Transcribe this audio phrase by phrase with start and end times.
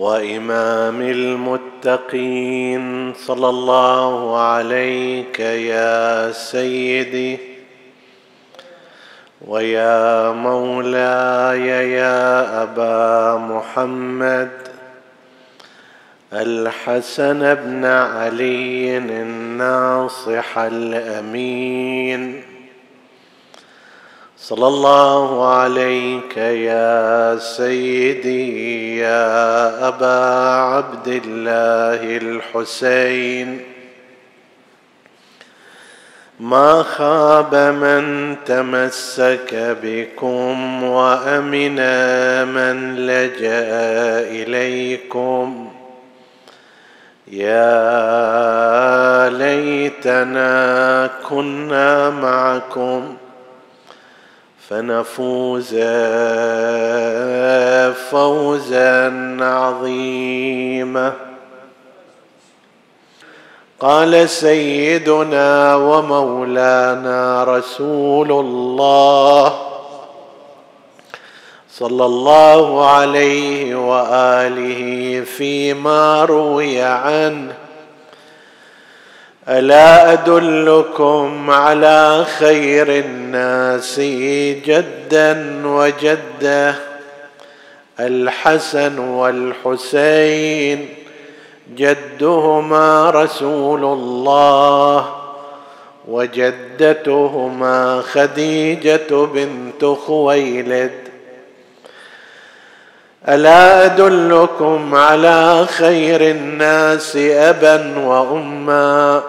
[0.00, 2.84] وإمام المتقين.
[3.14, 7.38] صلى الله عليك يا سيدي
[9.46, 14.50] ويا مولاي يا أبا محمد.
[16.32, 22.49] الحسن بن علي الناصح الأمين.
[24.42, 33.60] صلى الله عليك يا سيدي يا أبا عبد الله الحسين.
[36.40, 41.76] ما خاب من تمسك بكم وأمن
[42.48, 43.68] من لجأ
[44.30, 45.70] إليكم.
[47.28, 47.68] يا
[49.28, 53.16] ليتنا كنا معكم.
[54.70, 55.74] فنفوز
[58.10, 61.12] فوزا عظيما.
[63.80, 69.58] قال سيدنا ومولانا رسول الله
[71.70, 77.59] صلى الله عليه وآله فيما روي عنه
[79.50, 84.00] ألا أدلكم على خير الناس
[84.64, 86.74] جدا وجده
[88.00, 90.88] الحسن والحسين
[91.76, 95.14] جدهما رسول الله
[96.08, 100.92] وجدتهما خديجة بنت خويلد.
[103.28, 109.22] ألا أدلكم على خير الناس أبا واما؟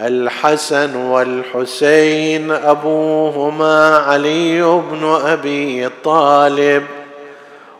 [0.00, 6.84] الحسن والحسين أبوهما علي بن أبي طالب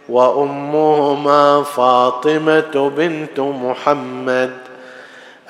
[0.09, 4.51] وأمهما فاطمة بنت محمد.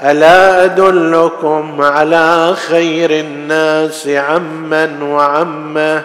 [0.03, 6.05] ألا أدلكم على خير الناس عما وعمه؟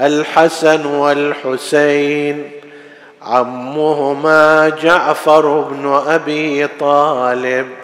[0.00, 2.50] الحسن والحسين
[3.22, 7.81] عمهما جعفر بن أبي طالب.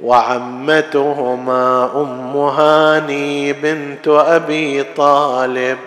[0.00, 5.78] وعمتهما أم هاني بنت أبي طالب.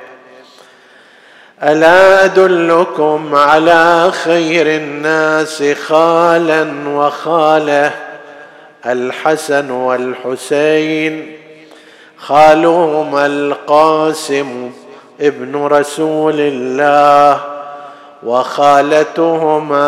[1.64, 7.92] ألا أدلكم على خير الناس خالا وخاله
[8.86, 11.36] الحسن والحسين
[12.18, 14.72] خالهما القاسم
[15.22, 17.42] ابن رسول الله
[18.24, 19.82] وخالتهما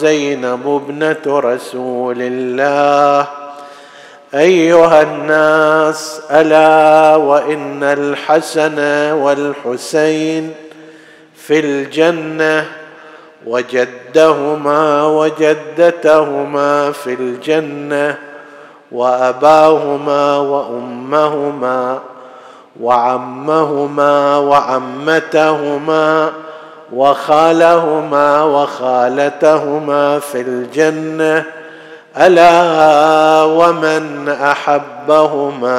[0.00, 3.43] زينب ابنة رسول الله.
[4.34, 8.78] أيها الناس ألا وإن الحسن
[9.12, 10.54] والحسين
[11.36, 12.66] في الجنة
[13.46, 18.18] وجدهما وجدتهما في الجنة
[18.92, 21.98] وأباهما وأمهما
[22.80, 26.32] وعمهما وعمتهما
[26.92, 31.44] وخالهما وخالتهما في الجنة
[32.16, 35.78] ألا ومن أحبهما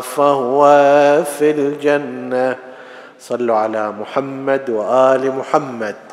[0.00, 0.62] فهو
[1.38, 2.56] في الجنة.
[3.20, 6.05] صلوا على محمد وآل محمد.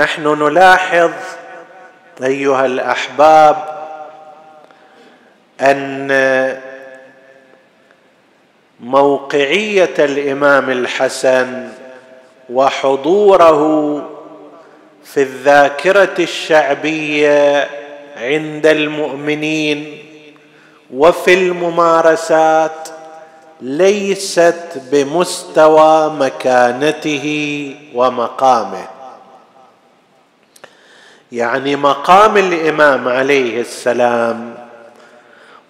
[0.00, 1.10] نحن نلاحظ
[2.22, 3.56] أيها الأحباب
[5.60, 6.60] أن
[8.80, 11.68] موقعية الإمام الحسن
[12.52, 13.96] وحضوره
[15.04, 17.68] في الذاكرة الشعبية
[18.16, 19.98] عند المؤمنين
[20.94, 22.88] وفي الممارسات
[23.60, 27.26] ليست بمستوى مكانته
[27.94, 28.99] ومقامه.
[31.32, 34.54] يعني مقام الإمام عليه السلام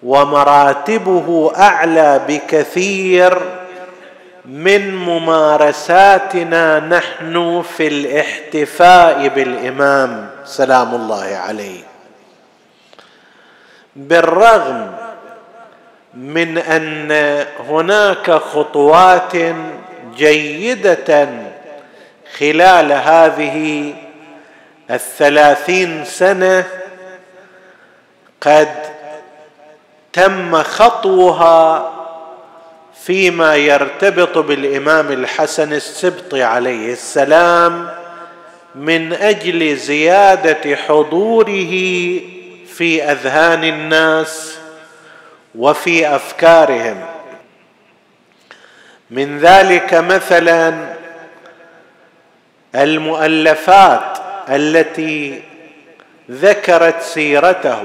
[0.03, 3.37] ومراتبه أعلى بكثير
[4.45, 11.81] من ممارساتنا نحن في الاحتفاء بالإمام سلام الله عليه.
[13.95, 14.91] بالرغم
[16.13, 17.11] من أن
[17.69, 19.33] هناك خطوات
[20.17, 21.29] جيدة
[22.37, 23.93] خلال هذه
[24.91, 26.63] الثلاثين سنة
[28.41, 28.69] قد
[30.13, 31.91] تم خطوها
[33.03, 37.89] فيما يرتبط بالإمام الحسن السبطي عليه السلام
[38.75, 41.71] من أجل زيادة حضوره
[42.67, 44.57] في أذهان الناس
[45.55, 47.05] وفي أفكارهم.
[49.09, 50.93] من ذلك مثلا
[52.75, 55.43] المؤلفات التي
[56.31, 57.83] ذكرت سيرته.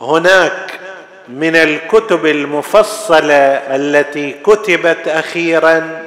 [0.00, 0.80] هناك
[1.28, 3.44] من الكتب المفصلة
[3.76, 6.02] التي كتبت أخيرا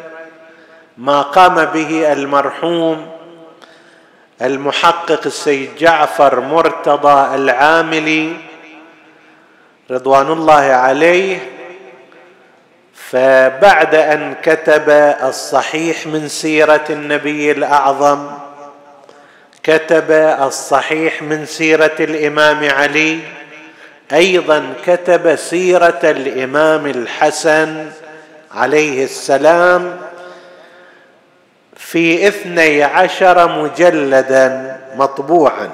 [0.97, 3.11] ما قام به المرحوم
[4.41, 8.33] المحقق السيد جعفر مرتضى العاملي
[9.91, 11.58] رضوان الله عليه
[13.11, 14.89] فبعد أن كتب
[15.23, 18.27] الصحيح من سيرة النبي الأعظم
[19.63, 20.11] كتب
[20.41, 23.19] الصحيح من سيرة الإمام علي
[24.13, 27.91] أيضا كتب سيرة الإمام الحسن
[28.51, 29.99] عليه السلام
[31.75, 35.69] في اثني عشر مجلدا مطبوعا.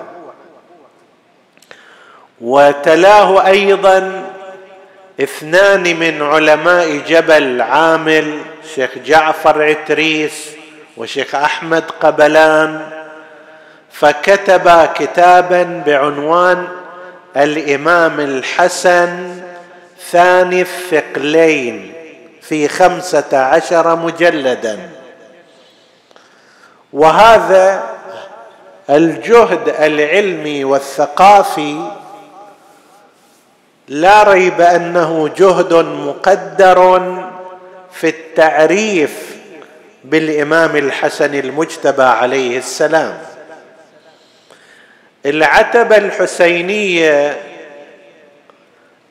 [2.42, 4.24] وتلاه أيضا
[5.20, 8.40] اثنان من علماء جبل عامل
[8.76, 10.52] شيخ جعفر عتريس
[10.98, 12.90] وشيخ أحمد قبلان
[13.92, 16.68] فكتبا كتابا بعنوان
[17.38, 19.42] الإمام الحسن
[20.12, 21.94] ثاني الثقلين
[22.42, 24.90] في خمسة عشر مجلدا.
[26.94, 27.84] وهذا
[28.90, 31.92] الجهد العلمي والثقافي
[33.88, 37.02] لا ريب أنه جهد مقدر
[37.92, 39.36] في التعريف
[40.04, 43.18] بالإمام الحسن المجتبى عليه السلام.
[45.26, 47.38] العتبة الحسينية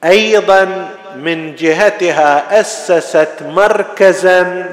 [0.05, 4.67] أيضا من جهتها أسست مركزا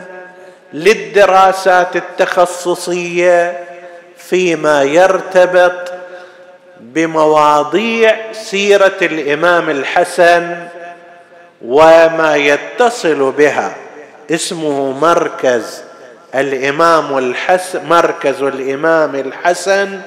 [0.73, 3.59] للدراسات التخصصية
[4.17, 5.93] فيما يرتبط
[6.81, 10.57] بمواضيع سيرة الإمام الحسن
[11.65, 13.75] وما يتصل بها
[14.31, 15.83] اسمه مركز
[16.35, 19.99] الإمام الحسن مركز الإمام الحسن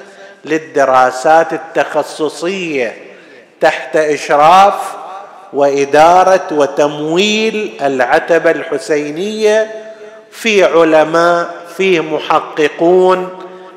[0.45, 2.95] للدراسات التخصصية
[3.61, 4.73] تحت إشراف
[5.53, 9.71] وإدارة وتمويل العتبة الحسينية
[10.31, 13.29] في علماء فيه محققون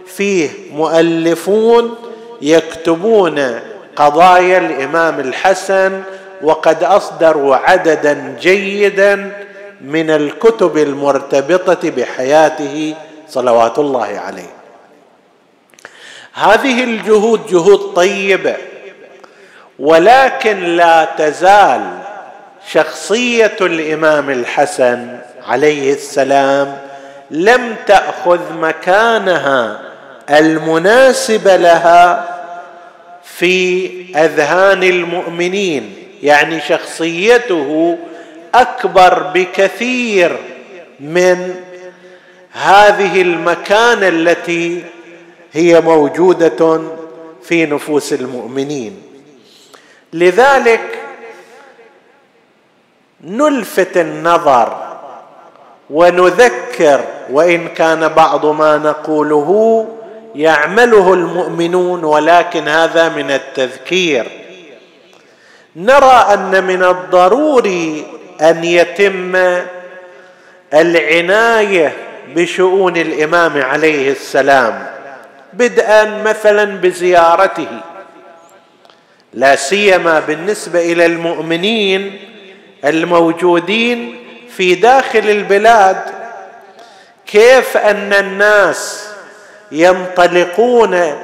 [0.06, 1.94] فيه مؤلفون
[2.42, 3.60] يكتبون
[3.96, 6.02] قضايا الإمام الحسن
[6.42, 9.32] وقد أصدروا عددا جيدا
[9.80, 12.94] من الكتب المرتبطة بحياته
[13.28, 14.50] صلوات الله عليه.
[16.34, 18.56] هذه الجهود جهود طيبة
[19.78, 21.80] ولكن لا تزال
[22.72, 26.78] شخصية الإمام الحسن عليه السلام
[27.30, 29.80] لم تأخذ مكانها
[30.30, 32.28] المناسب لها
[33.24, 37.98] في أذهان المؤمنين يعني شخصيته
[38.54, 40.36] أكبر بكثير
[41.00, 41.54] من
[42.52, 44.84] هذه المكانه التي
[45.52, 46.80] هي موجودة
[47.42, 49.02] في نفوس المؤمنين.
[50.12, 50.98] لذلك
[53.24, 54.76] نلفت النظر
[55.90, 59.88] ونذكر وإن كان بعض ما نقوله
[60.38, 64.26] يعمله المؤمنون ولكن هذا من التذكير.
[65.76, 68.06] نرى أن من الضروري
[68.40, 69.36] أن يتم
[70.74, 71.92] العناية
[72.34, 74.86] بشؤون الإمام عليه السلام
[75.52, 77.68] بدءا مثلا بزيارته
[79.34, 82.18] لا سيما بالنسبة إلى المؤمنين
[82.84, 84.18] الموجودين
[84.56, 86.00] في داخل البلاد.
[87.26, 89.08] كيف أن الناس
[89.72, 91.14] ينطلقون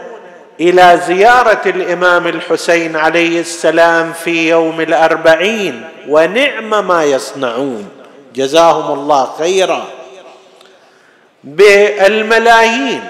[0.61, 7.89] إلى زيارة الإمام الحسين عليه السلام في يوم الأربعين ونعم ما يصنعون.
[8.35, 9.85] جزاهم الله خيرا.
[11.45, 13.05] بالملايين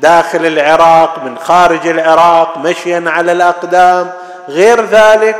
[0.00, 4.10] داخل العراق من خارج العراق مشيا على الأقدام.
[4.48, 5.36] غير ذلك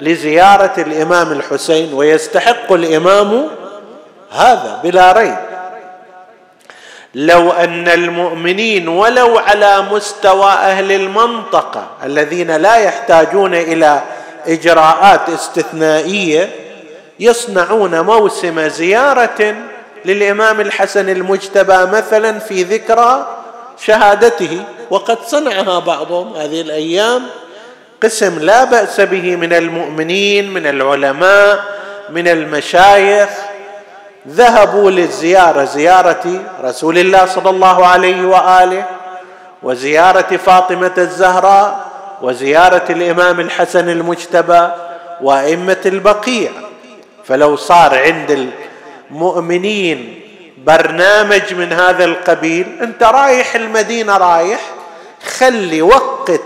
[0.00, 3.48] لزيارة الإمام الحسين ويستحق الإمام
[4.30, 5.47] هذا بلا ريب.
[7.18, 14.02] لو أن المؤمنين ولو على مستوى أهل المنطقة الذين لا يحتاجون إلى
[14.46, 16.50] إجراءات استثنائية
[17.20, 19.54] يصنعون موسم زيارة
[20.04, 23.26] للإمام الحسن المجتبى مثلا في ذكرى
[23.86, 24.64] شهادته.
[24.90, 27.22] وقد صنعها بعضهم هذه الأيام.
[28.02, 31.64] قسم لا بأس به من المؤمنين من العلماء
[32.10, 33.28] من المشايخ.
[34.28, 38.84] ذهبوا للزيارة زيارة رسول الله صلى الله عليه وآله
[39.62, 41.88] وزيارة فاطمة الزهراء
[42.22, 44.68] وزيارة الإمام الحسن المجتبى
[45.20, 46.50] وأئمة البقيع.
[47.24, 48.50] فلو صار عند
[49.10, 50.20] المؤمنين
[50.66, 54.60] برنامج من هذا القبيل أنت رايح المدينة رايح
[55.38, 56.40] خلي وقت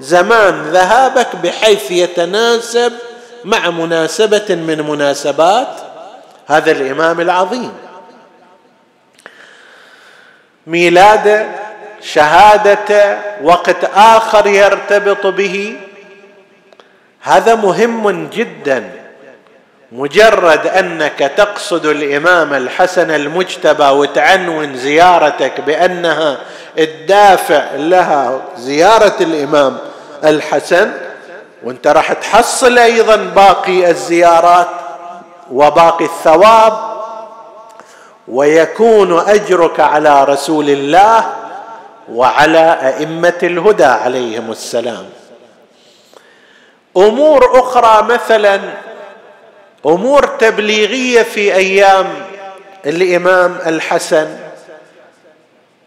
[0.00, 2.92] زمان ذهابك بحيث يتناسب
[3.44, 5.68] مع مناسبة من مناسبات
[6.46, 7.72] هذا الإمام العظيم.
[10.66, 11.46] ميلاده
[12.00, 15.76] شهادته وقت آخر يرتبط به.
[17.22, 18.90] هذا مهم جدا
[19.92, 26.38] مجرد أنك تقصد الإمام الحسن المجتبى وتعنون زيارتك بأنها
[26.78, 29.78] الدافع لها زيارة الإمام
[30.24, 30.92] الحسن
[31.62, 34.68] وأنت راح تحصل أيضا باقي الزيارات.
[35.52, 36.96] وباقي الثواب
[38.28, 41.32] ويكون أجرك على رسول الله
[42.12, 45.04] وعلى أئمة الهدى عليهم السلام.
[46.96, 48.60] أمور أخرى مثلا
[49.86, 52.06] أمور تبليغية في أيام
[52.86, 54.38] الإمام الحسن.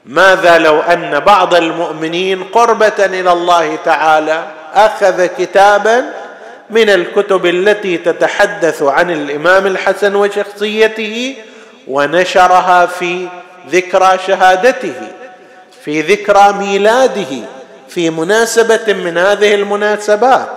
[0.05, 6.13] ماذا لو أن بعض المؤمنين قربة إلى الله تعالى أخذ كتابا
[6.69, 11.35] من الكتب التي تتحدث عن الإمام الحسن وشخصيته
[11.87, 13.27] ونشرها في
[13.69, 14.93] ذكرى شهادته
[15.85, 17.37] في ذكرى ميلاده
[17.89, 20.49] في مناسبة من هذه المناسبات.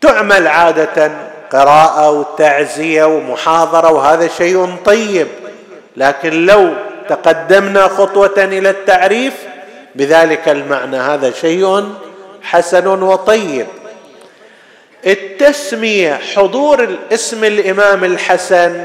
[0.00, 1.12] تعمل عادة
[1.52, 5.28] قراءة وتعزية ومحاضرة وهذا شيء طيب
[5.96, 6.72] لكن لو
[7.08, 9.34] تقدمنا خطوة إلى التعريف
[9.94, 11.94] بذلك المعنى هذا شيء
[12.42, 13.66] حسن وطيب.
[15.06, 18.84] التسمية حضور الاسم الإمام الحسن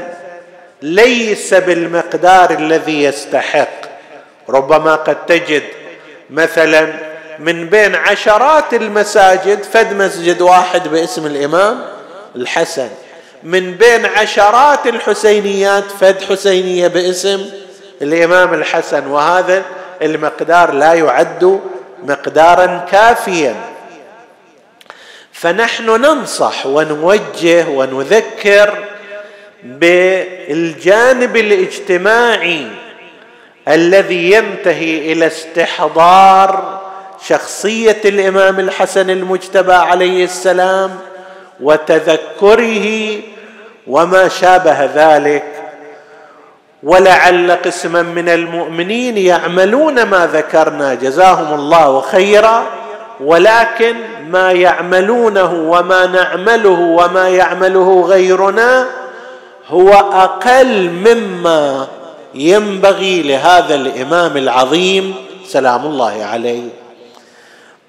[0.82, 3.86] ليس بالمقدار الذي يستحق.
[4.48, 5.62] ربما قد تجد
[6.30, 6.92] مثلا
[7.38, 11.84] من بين عشرات المساجد فد مسجد واحد باسم الإمام
[12.36, 12.88] الحسن.
[13.42, 17.50] من بين عشرات الحسينيات فد حسينية باسم
[18.02, 19.06] الإمام الحسن.
[19.06, 19.62] وهذا
[20.02, 21.60] المقدار لا يعد
[22.06, 23.54] مقدارا كافيا.
[25.32, 28.84] فنحن ننصح ونوجه ونذكر
[29.62, 32.66] بالجانب الاجتماعي
[33.68, 36.80] الذي ينتهي إلى استحضار
[37.26, 40.98] شخصية الإمام الحسن المجتبى عليه السلام
[41.60, 43.18] وتذكره
[43.86, 45.55] وما شابه ذلك
[46.86, 50.94] ولعل قسما من المؤمنين يعملون ما ذكرنا.
[50.94, 52.62] جزاهم الله خيرا.
[53.20, 53.94] ولكن
[54.28, 58.86] ما يعملونه وما نعمله وما يعمله غيرنا
[59.68, 61.86] هو أقل مما
[62.34, 65.14] ينبغي لهذا الإمام العظيم.
[65.46, 66.68] سلام الله عليه.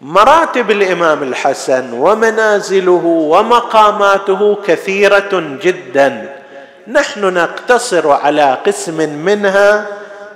[0.01, 6.37] مراتب الإمام الحسن ومنازله ومقاماته كثيرة جدا.
[6.88, 9.86] نحن نقتصر على قسم منها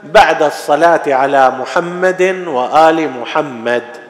[0.04, 4.01] بعد الصلاة على محمد وآل محمد.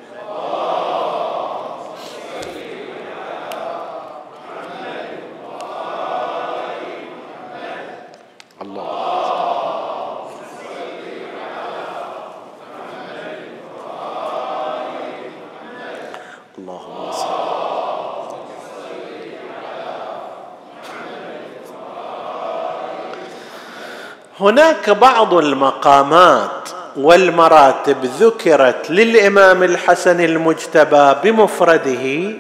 [24.42, 32.34] هناك بعض المقامات والمراتب ذكرت للإمام الحسن المجتبى بمفرده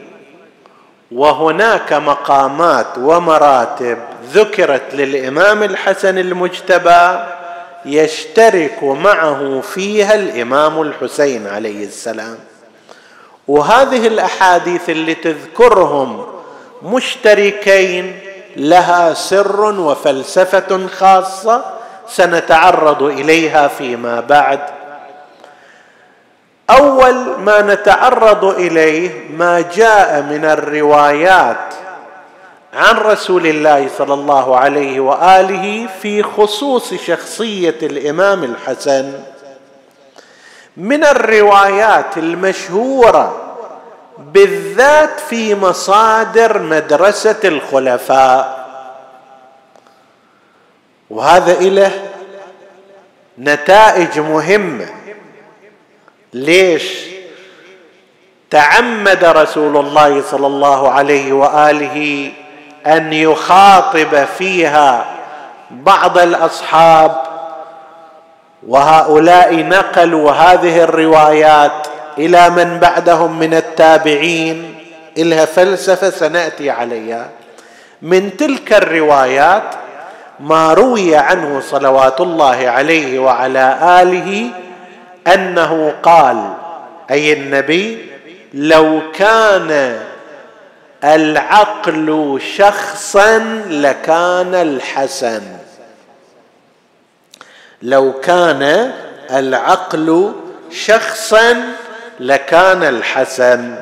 [1.12, 3.98] وهناك مقامات ومراتب
[4.34, 7.20] ذكرت للإمام الحسن المجتبى
[7.86, 12.38] يشترك معه فيها الإمام الحسين عليه السلام.
[13.48, 16.25] وهذه الأحاديث اللي تذكرهم
[16.84, 18.20] مشتركين
[18.55, 21.81] لها سر وفلسفة خاصة
[22.12, 24.60] سنتعرض إليها فيما بعد.
[26.70, 31.74] أول ما نتعرض إليه ما جاء من الروايات
[32.74, 39.13] عن رسول الله صلى الله عليه وآله في خصوص شخصية الإمام الحسن.
[40.77, 43.38] من الروايات المشهورة
[44.18, 48.61] بالذات في مصادر مدرسة الخلفاء.
[51.12, 51.91] وهذا له
[53.39, 54.86] نتائج مهمة.
[56.34, 56.94] ليش؟
[58.50, 62.32] تعمد رسول الله صلى الله عليه وآله
[62.88, 65.06] أن يخاطب فيها
[65.72, 67.24] بعض الأصحاب
[68.68, 71.88] وهؤلاء نقلوا هذه الروايات
[72.18, 74.75] إلى من بعدهم من التابعين.
[75.18, 77.30] إلها فلسفة سنأتي عليها.
[78.01, 79.63] من تلك الروايات
[80.42, 84.50] ما روي عنه صلوات الله عليه وعلى آله
[85.34, 86.54] أنه قال
[87.12, 88.06] أي النبي
[88.54, 90.00] لو كان
[91.04, 93.38] العقل شخصا
[93.70, 95.42] لكان الحسن.
[97.82, 98.92] لو كان
[99.32, 100.34] العقل
[100.72, 101.64] شخصا
[102.20, 103.76] لكان الحسن.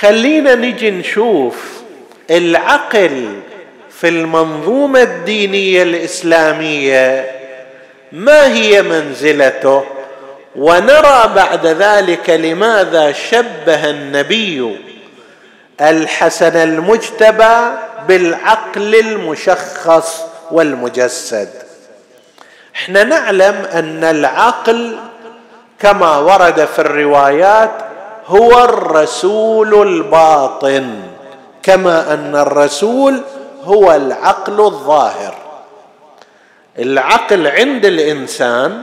[0.00, 1.82] خلينا نجي نشوف
[2.30, 3.40] العقل
[4.00, 7.30] في المنظومة الدينية الإسلامية
[8.12, 9.84] ما هي منزلته؟
[10.56, 14.78] ونرى بعد ذلك لماذا شبه النبي
[15.80, 17.56] الحسن المجتبى
[18.08, 21.48] بالعقل المشخص والمجسد.
[22.74, 24.96] إحنا نعلم أن العقل
[25.78, 27.70] كما ورد في الروايات
[28.26, 31.00] هو الرسول الباطن
[31.62, 33.20] كما أن الرسول
[33.68, 35.34] هو العقل الظاهر.
[36.78, 38.82] العقل عند الإنسان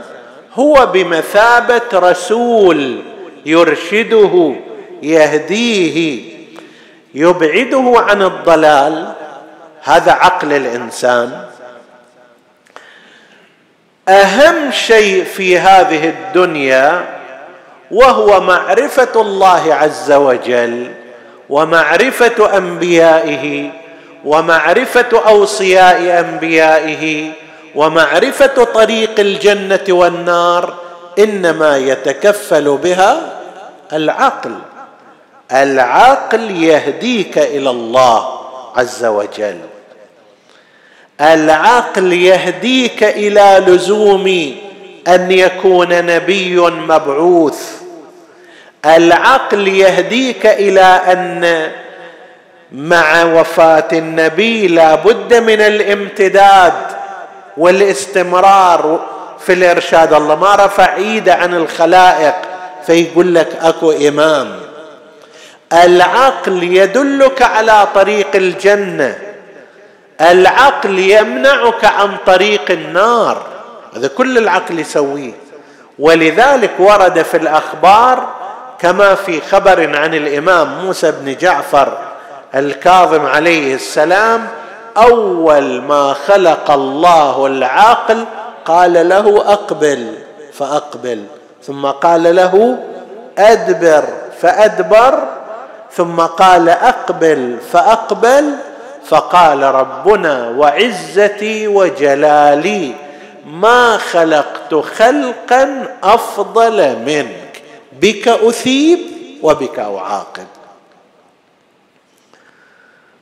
[0.53, 3.01] هو بمثابة رسول
[3.45, 4.55] يرشده
[5.03, 6.21] يهديه
[7.13, 9.13] يبعده عن الضلال.
[9.83, 11.45] هذا عقل الإنسان.
[14.09, 17.05] أهم شيء في هذه الدنيا
[17.91, 20.91] وهو معرفة الله عز وجل
[21.49, 23.71] ومعرفة أنبيائه
[24.25, 27.31] ومعرفة أوصياء أنبيائه
[27.75, 30.73] ومعرفة طريق الجنة والنار
[31.19, 33.39] إنما يتكفل بها
[33.93, 34.55] العقل.
[35.51, 38.39] العقل يهديك إلى الله
[38.75, 39.59] عز وجل.
[41.21, 44.55] العقل يهديك إلى لزوم
[45.07, 47.71] أن يكون نبي مبعوث.
[48.85, 51.71] العقل يهديك إلى أن
[52.71, 56.73] مع وفاة النبي لا بد من الامتداد
[57.57, 59.05] والاستمرار
[59.39, 60.13] في الإرشاد.
[60.13, 62.35] الله ما رفع إيده عن الخلائق
[62.85, 64.59] فيقول لك أكو إمام.
[65.73, 69.17] العقل يدلك على طريق الجنة.
[70.21, 73.45] العقل يمنعك عن طريق النار.
[73.95, 75.33] هذا كل العقل يسويه.
[75.99, 78.27] ولذلك ورد في الأخبار
[78.79, 81.97] كما في خبر عن الإمام موسى بن جعفر
[82.55, 84.47] الكاظم عليه السلام
[84.97, 88.25] أول ما خلق الله العقل
[88.65, 90.13] قال له أقبل
[90.53, 91.23] فأقبل.
[91.63, 92.77] ثم قال له
[93.37, 94.03] أدبر
[94.41, 95.23] فأدبر.
[95.91, 98.55] ثم قال أقبل فأقبل.
[99.05, 102.93] فقال ربنا وعزتي وجلالي
[103.45, 107.61] ما خلقت خلقا أفضل منك
[108.01, 108.99] بك أثيب
[109.43, 110.47] وبك أعاقب.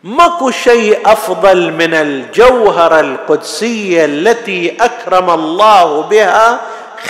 [0.04, 6.60] ماكو شيء أفضل من الجوهرة القدسية التي أكرم الله بها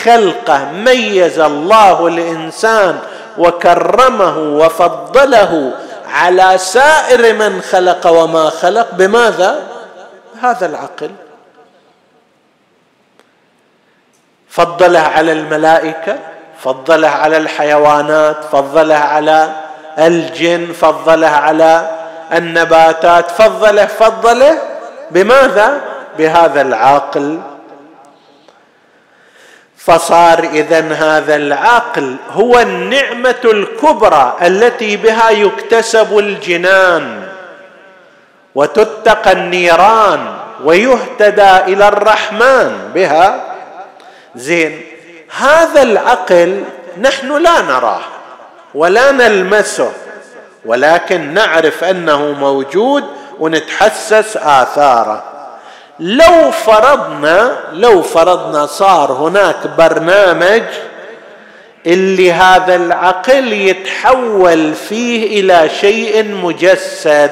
[0.03, 2.99] خلقه ميز الله الإنسان
[3.37, 5.73] وكرمه وفضله
[6.07, 8.91] على سائر من خلق وما خلق.
[8.91, 9.63] بماذا؟
[10.41, 11.11] هذا العقل.
[14.49, 16.19] فضله على الملائكة
[16.63, 19.49] فضله على الحيوانات فضله على
[19.99, 22.02] الجن فضله على
[22.37, 24.57] النباتات فضله فضله
[25.11, 25.81] بماذا؟
[26.17, 27.39] بهذا العقل.
[29.77, 37.27] فصار اذا هذا العقل هو النعمة الكبرى التي بها يكتسب الجنان
[38.55, 43.43] وتتقى النيران ويهتدى إلى الرحمن بها.
[44.35, 44.81] زين
[45.37, 46.63] هذا العقل
[47.01, 48.01] نحن لا نراه
[48.75, 49.91] ولا نلمسه.
[50.65, 53.03] ولكن نعرف أنه موجود
[53.39, 55.23] ونتحسس آثاره.
[55.99, 60.63] لو فرضنا لو فرضنا صار هناك برنامج
[61.85, 67.31] اللي هذا العقل يتحول فيه إلى شيء مجسد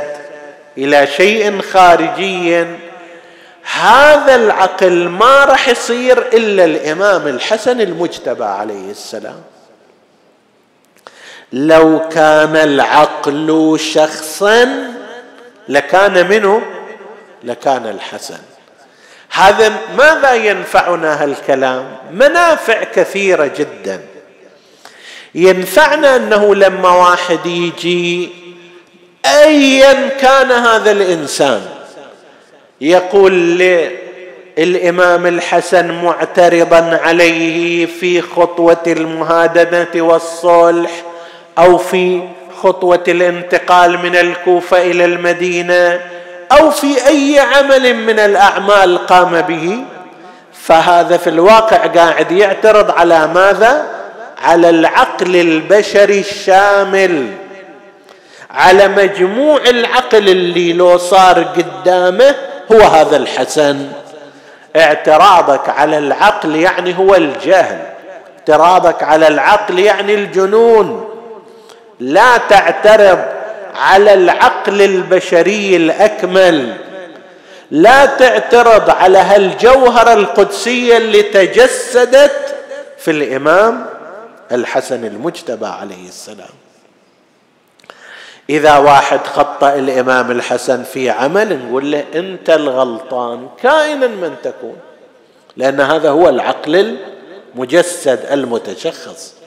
[0.78, 2.66] إلى شيء خارجي.
[3.82, 9.42] هذا العقل ما راح يصير إلا الإمام الحسن المجتبى عليه السلام.
[11.54, 14.92] لو كان العقل شخصا
[15.70, 16.62] لكان منه
[17.44, 18.38] لكان الحسن.
[19.32, 24.02] هذا ماذا ينفعنا هالكلام؟ منافع كثيرة جدا.
[25.36, 28.30] ينفعنا أنه لما واحد يجي
[29.26, 31.62] ايا كان هذا الإنسان؟
[32.82, 33.34] يقول
[34.58, 40.92] للامام الحسن معترضا عليه في خطوة المهادنة والصلح
[41.58, 42.22] أو في
[42.64, 46.00] خطوة الانتقال من الكوفة إلى المدينة
[46.52, 49.78] أو في أي عمل من الأعمال قام به
[50.54, 53.86] فهذا في الواقع قاعد يعترض على ماذا؟
[54.44, 57.28] على العقل البشري الشامل
[58.52, 62.36] على مجموع العقل اللي لو صار قدامه
[62.72, 63.88] هو هذا الحسن.
[64.76, 67.80] اعتراضك على العقل يعني هو الجهل
[68.40, 71.11] اعتراضك على العقل يعني الجنون.
[72.02, 73.20] لا تعترض
[73.76, 76.78] على العقل البشري الأكمل.
[77.72, 82.56] لا تعترض على هالجوهرة القدسية اللي تجسدت
[82.98, 83.86] في الإمام
[84.52, 86.50] الحسن المجتبى عليه السلام.
[88.50, 94.78] إذا واحد خطأ الإمام الحسن في عمل نقول له أنت الغلطان كائنا من تكون
[95.58, 96.98] لأن هذا هو العقل
[97.56, 99.41] المجسد المتشخص.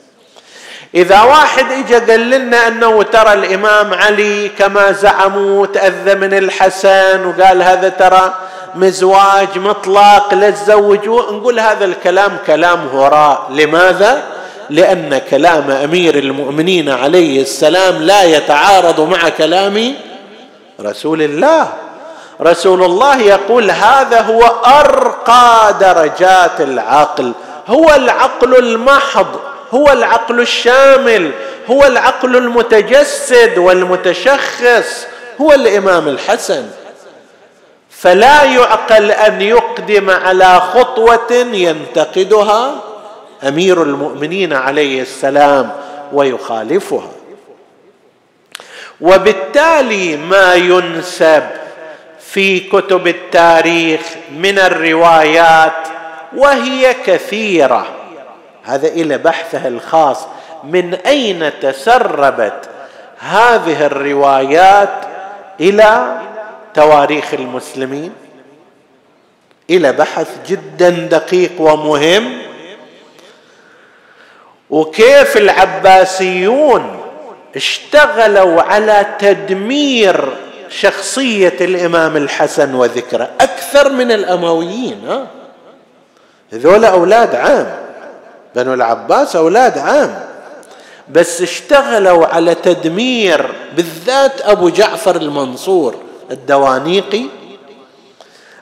[0.94, 7.62] إذا واحد اجى قال لنا أنه ترى الإمام علي كما زعموا تأذى من الحسن وقال
[7.62, 8.34] هذا ترى
[8.74, 14.22] مزواج مطلق لا تزوجوا نقول هذا الكلام كلام هراء لماذا؟
[14.70, 19.94] لأن كلام أمير المؤمنين عليه السلام لا يتعارض مع كلام
[20.80, 21.68] رسول الله.
[22.40, 24.42] رسول الله يقول هذا هو
[24.80, 27.32] أرقى درجات العقل
[27.68, 29.26] هو العقل المحض.
[29.74, 31.30] هو العقل الشامل
[31.66, 35.06] هو العقل المتجسد والمتشخص
[35.40, 36.66] هو الإمام الحسن.
[37.90, 42.74] فلا يعقل أن يقدم على خطوة ينتقدها
[43.48, 45.72] أمير المؤمنين عليه السلام
[46.12, 47.10] ويخالفها.
[49.00, 51.42] وبالتالي ما ينسب
[52.20, 55.88] في كتب التاريخ من الروايات
[56.36, 58.03] وهي كثيرة.
[58.64, 60.26] هذا إلى بحثها الخاص.
[60.64, 62.68] من أين تسربت
[63.18, 64.94] هذه الروايات
[65.60, 66.18] إلى
[66.74, 68.12] تواريخ المسلمين؟
[69.70, 72.38] إلى بحث جدا دقيق ومهم.
[74.70, 77.00] وكيف العباسيون
[77.56, 80.36] اشتغلوا على تدمير
[80.68, 85.26] شخصية الإمام الحسن وذكره؟ أكثر من الأمويين ها؟
[86.52, 87.83] هذول أولاد عام.
[88.54, 90.24] بنو العباس أولاد عام.
[91.10, 95.94] بس اشتغلوا على تدمير بالذات أبو جعفر المنصور
[96.30, 97.24] الدوانيقي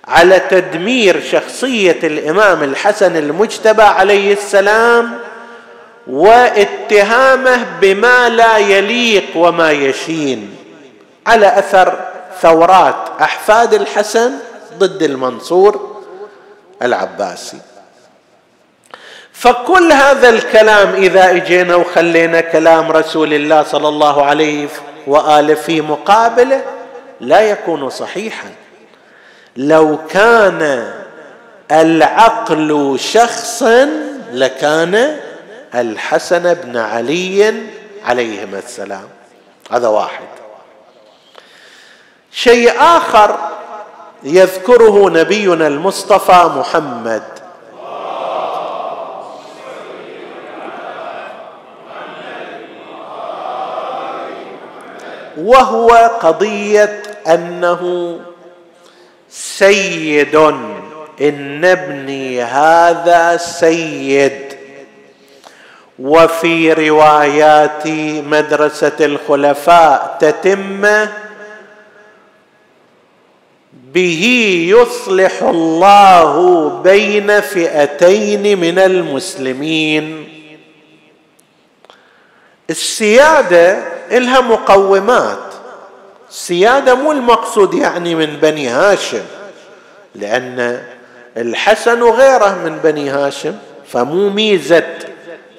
[0.09, 5.19] على تدمير شخصية الإمام الحسن المجتبى عليه السلام
[6.07, 10.57] واتهامه بما لا يليق وما يشين
[11.27, 12.01] على أثر
[12.41, 14.33] ثورات أحفاد الحسن
[14.79, 16.03] ضد المنصور
[16.83, 17.59] العباسي.
[19.43, 24.69] فكل هذا الكلام إذا إجينا وخلينا كلام رسول الله صلى الله عليه
[25.07, 26.65] وآله في مقابله
[27.21, 28.49] لا يكون صحيحا.
[29.57, 30.93] لو كان
[31.73, 33.89] العقل شخصا
[34.33, 35.17] لكان
[35.75, 37.55] الحسن بن علي
[38.05, 39.09] عليهما السلام.
[39.71, 40.29] هذا واحد.
[42.33, 43.39] شيء آخر
[44.23, 47.42] يذكره نبينا المصطفى محمد
[55.43, 55.89] وهو
[56.21, 58.21] قضية أنه
[59.31, 60.37] سيد
[61.21, 64.53] إن ابني هذا سيد.
[65.99, 67.87] وفي روايات
[68.27, 71.07] مدرسة الخلفاء تتم
[73.95, 74.25] به
[74.77, 80.22] يصلح الله بين فئتين من المسلمين.
[82.71, 83.79] السيادة
[84.11, 85.39] لها مقومات.
[86.31, 89.23] السياده مو المقصود يعني من بني هاشم
[90.15, 90.83] لأن
[91.37, 93.55] الحسن وغيره من بني هاشم
[93.93, 94.85] فمو ميزة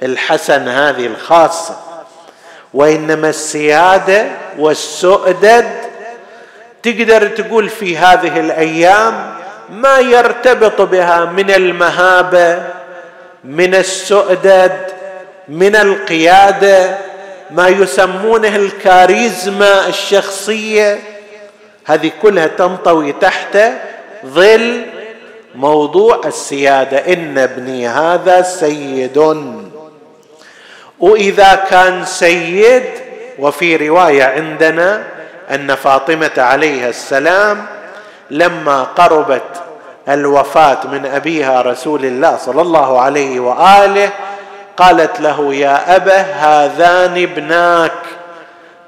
[0.03, 1.77] الحسن هذه الخاصة.
[2.73, 4.25] وإنما السيادة
[4.57, 5.71] والسؤدد
[6.83, 9.33] تقدر تقول في هذه الأيام
[9.69, 12.63] ما يرتبط بها من المهابة
[13.43, 14.87] من السؤدد
[15.47, 16.97] من القيادة
[17.51, 20.99] ما يسمونه الكاريزما الشخصية.
[21.85, 23.57] هذه كلها تنطوي تحت
[24.25, 24.85] ظل
[25.55, 26.97] موضوع السيادة.
[26.97, 29.17] إن ابني هذا سيد.
[30.99, 32.83] وإذا كان سيد
[33.39, 35.03] وفي رواية عندنا
[35.51, 37.65] أن فاطمة عليها السلام
[38.31, 39.63] لما قربت
[40.09, 44.09] الوفاة من أبيها رسول الله صلى الله عليه وآله
[44.77, 47.91] قالت له يا ابه هذان ابناك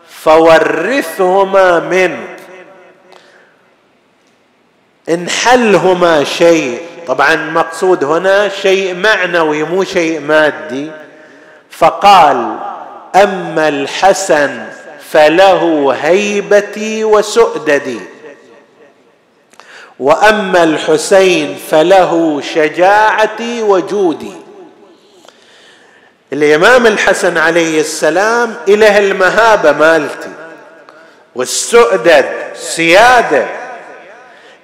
[0.09, 2.39] فورثهما منك.
[5.09, 6.81] انحلهما شيء.
[7.07, 10.91] طبعا مقصود هنا شيء معنوي مو شيء مادي.
[11.69, 12.57] فقال
[13.15, 14.65] أما الحسن
[15.11, 17.99] فله هيبتي وسؤددي
[19.99, 24.44] وأما الحسين فله شجاعتي وجودي.
[26.33, 30.29] الامام الحسن عليه السلام إله المهابة مالتي
[31.35, 33.45] والسؤدد سيادة.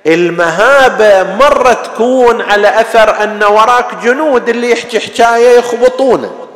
[0.08, 6.48] المهابة مرة تكون على أثر أن وراك جنود اللي يحكي حكاية يخبطونه.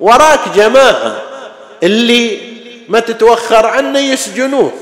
[0.00, 1.16] وراك جماعة
[1.82, 2.40] اللي
[2.88, 4.74] ما تتوخر عنه يسجنوك.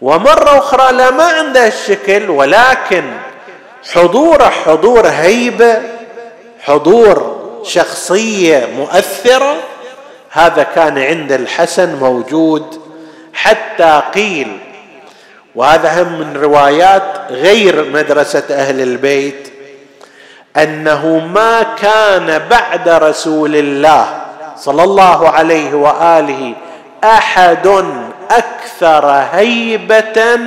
[0.00, 3.04] ومرة أخرى لا ما عنده الشكل ولكن
[3.92, 5.82] حضوره حضور هيبة
[6.60, 7.31] حضور
[7.62, 9.56] شخصية مؤثرة
[10.30, 12.80] هذا كان عند الحسن موجود
[13.34, 14.58] حتى قيل
[15.54, 19.52] وهذا هم من روايات غير مدرسة أهل البيت
[20.56, 24.22] أنه ما كان بعد رسول الله
[24.56, 26.54] صلى الله عليه وآله
[27.04, 27.84] أحد
[28.30, 30.38] أكثر هيبة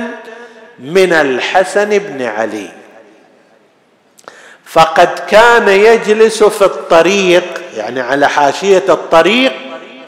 [0.78, 2.68] من الحسن بن علي.
[4.76, 7.44] فقد كان يجلس في الطريق
[7.76, 9.52] يعني على حاشية الطريق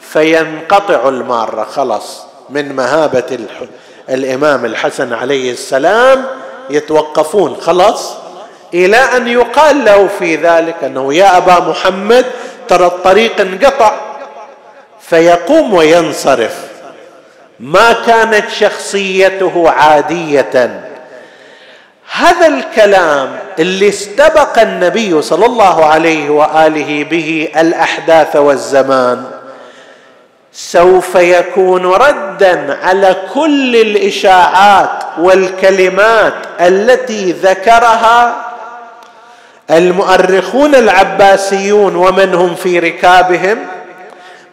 [0.01, 3.39] فينقطع الماره خلاص من مهابة
[4.09, 6.27] الإمام الحسن عليه السلام
[6.71, 7.57] يتوقفون.
[7.61, 8.15] خلاص
[8.75, 12.27] إلى أن يقال له في ذلك أنه يا أبا محمد
[12.69, 13.93] ترى الطريق انقطع.
[15.01, 16.57] فيقوم وينصرف.
[17.61, 20.88] ما كانت شخصيته عادية.
[22.13, 29.25] هذا الكلام اللي استبق النبي صلى الله عليه وآله به الأحداث والزمان
[30.53, 38.37] سوف يكون ردا على كل الإشاعات والكلمات التي ذكرها
[39.71, 43.59] المؤرخون العباسيون ومن هم في ركابهم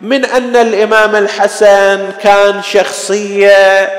[0.01, 3.89] من أن الإمام الحسن كان شخصية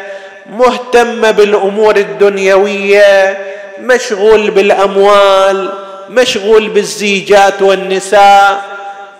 [0.51, 3.39] مهتمه بالأمور الدنيوية
[3.81, 5.73] مشغول بالأموال
[6.11, 8.61] مشغول بالزيجات والنساء.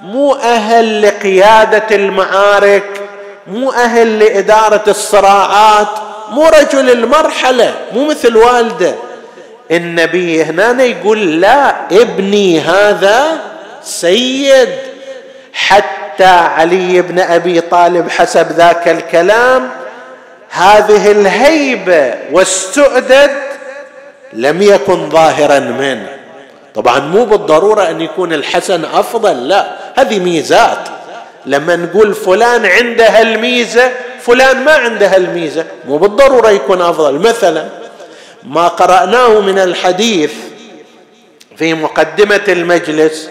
[0.01, 3.01] مو أهل لقيادة المعارك
[3.47, 5.89] مو أهل لإدارة الصراعات
[6.31, 8.95] مو رجل المرحلة مو مثل والده.
[9.71, 13.41] النبي هنا يقول لا ابني هذا
[13.83, 14.69] سيد.
[15.53, 19.71] حتى علي بن أبي طالب حسب ذاك الكلام
[20.57, 23.31] هذه الهيبة والسؤدد
[24.33, 26.09] لم يكن ظاهرا منه.
[26.75, 29.67] طبعا مو بالضرورة أن يكون الحسن أفضل لا
[29.97, 30.89] هذه ميزات.
[31.47, 37.19] لما نقول فلان عنده هالميزة فلان ما عنده هالميزة مو بالضرورة يكون أفضل.
[37.19, 37.69] مثلا
[38.45, 40.33] ما قرأناه من الحديث
[41.57, 43.29] في مقدمة المجلس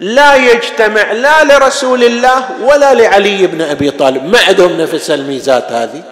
[0.00, 4.24] لا يجتمع لا لرسول الله ولا لعلي بن أبي طالب.
[4.24, 6.02] ما عندهم نفس الميزات هذه.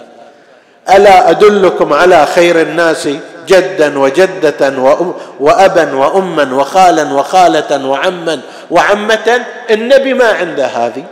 [0.97, 3.09] ألا أدلكم على خير الناس
[3.47, 4.73] جدا وجدة
[5.41, 11.05] وأبا وأما وخالا وخالة وعما وعمة؟ النبي ما عنده هذه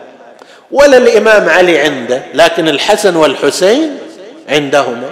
[0.71, 3.99] ولا الإمام علي عنده لكن الحسن والحسين
[4.49, 5.11] عندهما.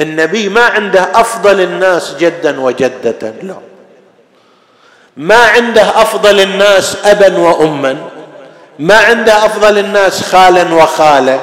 [0.00, 3.54] النبي ما عنده أفضل الناس جدا وجدة لا.
[5.16, 7.96] ما عنده أفضل الناس أبا وأما
[8.78, 11.40] ما عنده أفضل الناس خالا وخالة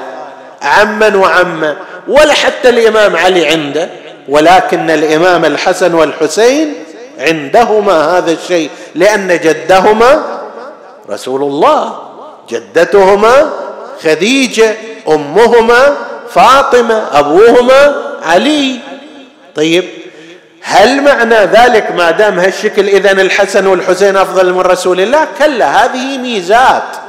[0.61, 1.75] عما وعما.
[2.07, 3.89] ولا حتى الإمام علي عنده
[4.29, 6.73] ولكن الإمام الحسن والحسين
[7.19, 10.23] عندهما هذا الشيء لأن جدهما
[11.09, 11.99] رسول الله
[12.49, 13.49] جدتهما
[14.03, 14.75] خديجة
[15.07, 15.95] أمهما
[16.29, 18.79] فاطمة أبوهما علي.
[19.55, 19.83] طيب
[20.61, 26.17] هل معنى ذلك ما دام هالشكل اذا الحسن والحسين أفضل من رسول الله؟ كلا هذه
[26.17, 27.02] ميزات.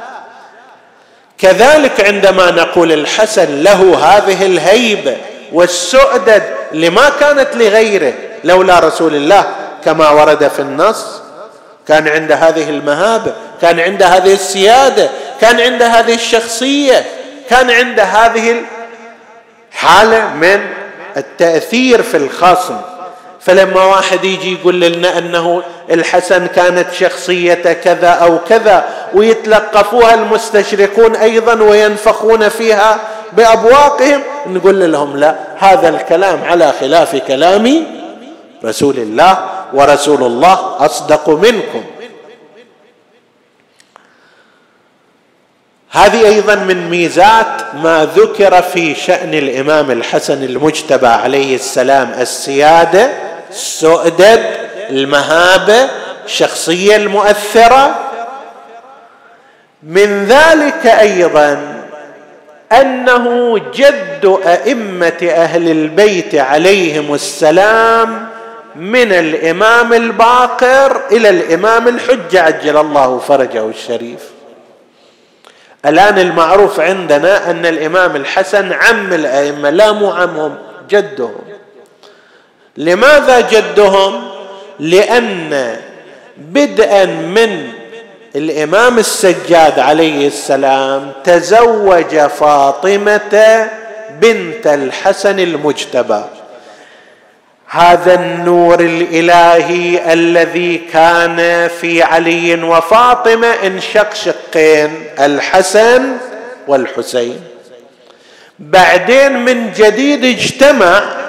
[1.44, 5.16] كذلك عندما نقول الحسن له هذه الهيبة
[5.52, 8.12] والسؤدد لما كانت لغيره
[8.44, 9.44] لولا رسول الله
[9.84, 11.22] كما ورد في النص
[11.88, 17.04] كان عند هذه المهابة كان عند هذه السيادة كان عند هذه الشخصية
[17.50, 18.62] كان عند هذه
[19.72, 20.60] الحاله من
[21.16, 22.76] التأثير في الخصم.
[23.46, 31.62] فلما واحد يجي يقول لنا أنه الحسن كانت شخصية كذا أو كذا ويتلقفوها المستشرقون أيضا
[31.62, 32.98] وينفخون فيها
[33.32, 37.86] بأبواقهم نقول لهم لا هذا الكلام على خلاف كلام
[38.64, 41.84] رسول الله ورسول الله أصدق منكم.
[45.90, 54.44] هذه أيضا من ميزات ما ذكر في شأن الإمام الحسن المجتبى عليه السلام السيادة السؤدد
[54.90, 55.88] المهابة
[56.24, 57.94] الشخصيه المؤثرة.
[59.82, 61.82] من ذلك أيضا
[62.72, 68.28] أنه جد أئمة أهل البيت عليهم السلام
[68.76, 74.20] من الإمام الباقر إلى الإمام الحجه عجل الله فرجه الشريف.
[75.86, 80.56] الآن المعروف عندنا أن الإمام الحسن عم الأئمة لا مو عمهم
[80.90, 81.40] جدهم.
[82.76, 84.22] لماذا جدهم؟
[84.78, 85.76] لأن
[86.36, 87.68] بدءا من
[88.36, 93.68] الإمام السجاد عليه السلام تزوج فاطمة
[94.20, 96.24] بنت الحسن المجتبى.
[97.66, 106.16] هذا النور الإلهي الذي كان في علي وفاطمة انشق شقين الحسن
[106.68, 107.40] والحسين.
[108.58, 111.23] بعدين من جديد اجتمع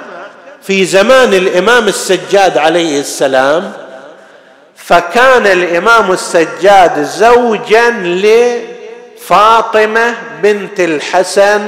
[0.66, 3.72] في زمان الإمام السجاد عليه السلام
[4.76, 7.90] فكان الإمام السجاد زوجا
[9.18, 11.66] لفاطمة بنت الحسن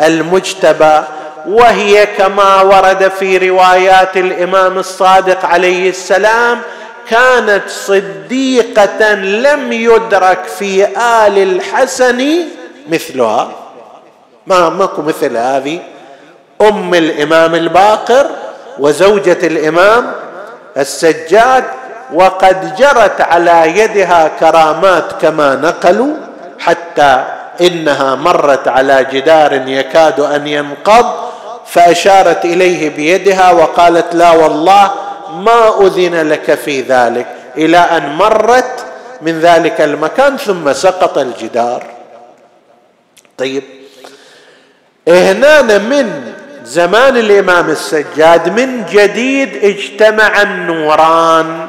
[0.00, 1.02] المجتبى
[1.48, 6.60] وهي كما ورد في روايات الإمام الصادق عليه السلام
[7.10, 12.34] كانت صديقة لم يدرك في آل الحسن
[12.88, 13.52] مثلها.
[14.46, 15.95] ما ماكو مثل هذه.
[16.60, 18.26] أم الإمام الباقر
[18.78, 20.12] وزوجة الإمام
[20.76, 21.64] السجاد
[22.14, 26.14] وقد جرت على يدها كرامات كما نقلوا
[26.58, 27.24] حتى
[27.60, 31.06] إنها مرت على جدار يكاد أن ينقض
[31.66, 34.90] فأشارت إليه بيدها وقالت لا والله
[35.30, 38.84] ما أذن لك في ذلك إلى أن مرت
[39.22, 41.82] من ذلك المكان ثم سقط الجدار.
[43.38, 43.62] طيب
[45.08, 46.32] هنا من
[46.66, 51.66] زمان الإمام السجاد من جديد اجتمع النوران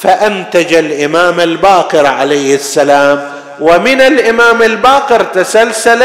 [0.00, 3.30] فأنتج الإمام الباقر عليه السلام.
[3.60, 6.02] ومن الإمام الباقر تسلسل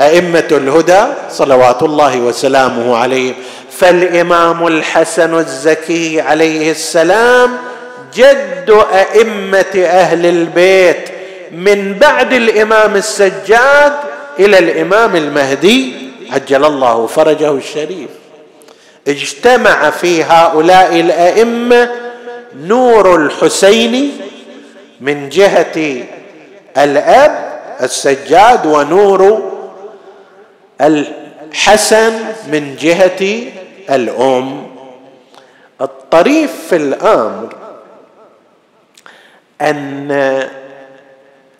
[0.00, 3.34] أئمة الهدى صلوات الله وسلامه عليهم.
[3.78, 7.56] فالإمام الحسن الزكي عليه السلام
[8.14, 11.08] جد أئمة أهل البيت
[11.52, 13.92] من بعد الإمام السجاد
[14.38, 16.01] إلى الإمام المهدي.
[16.32, 18.10] عجل الله فرجه الشريف.
[19.08, 21.90] اجتمع في هؤلاء الأئمة
[22.56, 24.20] نور الحسين
[25.00, 26.04] من جهة
[26.78, 29.52] الأب السجاد ونور
[30.80, 32.12] الحسن
[32.48, 33.52] من جهة
[33.90, 34.66] الأم.
[35.80, 37.54] الطريف في الأمر
[39.60, 40.48] أن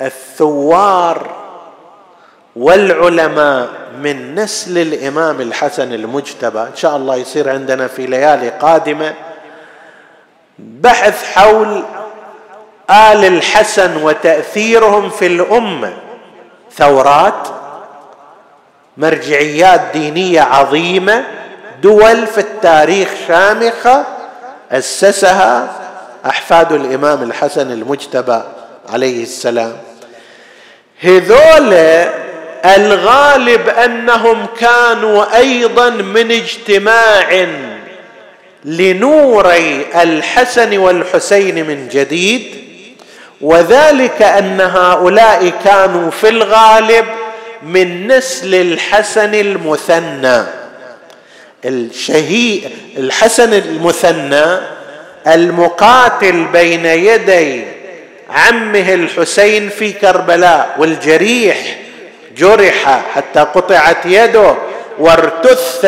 [0.01, 1.41] الثوار
[2.57, 3.69] والعلماء
[4.03, 9.15] من نسل الإمام الحسن المجتبى إن شاء الله يصير عندنا في ليالي قادمة
[10.59, 11.83] بحث حول
[12.91, 15.93] آل الحسن وتأثيرهم في الأمة.
[16.77, 17.49] ثورات
[18.97, 21.25] مرجعيات دينية عظيمة
[21.83, 24.05] دول في التاريخ شامخة
[24.73, 25.69] أسسها
[26.27, 28.43] أحفاد الإمام الحسن المجتبى
[28.89, 29.76] عليه السلام.
[31.01, 31.74] هذول
[32.65, 37.47] الغالب أنهم كانوا أيضا من اجتماع
[38.65, 42.43] لنوري الحسن والحسين من جديد
[43.41, 47.05] وذلك أن هؤلاء كانوا في الغالب
[47.63, 50.45] من نسل الحسن المثنى.
[51.65, 54.59] الشهيد الحسن المثنى
[55.27, 57.65] المقاتل بين يدي
[58.31, 61.82] عمه الحسين في كربلاء والجريح
[62.37, 64.55] جرح حتى قطعت يده
[64.99, 65.87] وارتث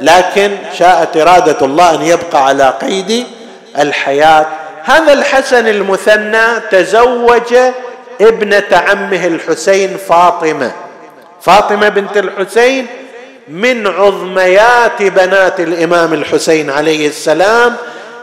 [0.00, 3.26] لكن شاءت إرادة الله أن يبقى على قيد
[3.78, 4.46] الحياة.
[4.82, 7.54] هذا الحسن المثنى تزوج
[8.20, 10.72] ابنة عمه الحسين فاطمة.
[11.40, 12.86] فاطمة بنت الحسين
[13.48, 17.76] من عظميات بنات الإمام الحسين عليه السلام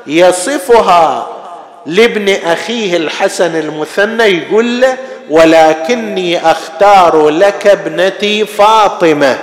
[0.08, 1.28] يصفها
[1.88, 4.98] لابن أخيه الحسن المثنى يقول له
[5.30, 9.38] ولكني أختار لك ابنتي فاطمة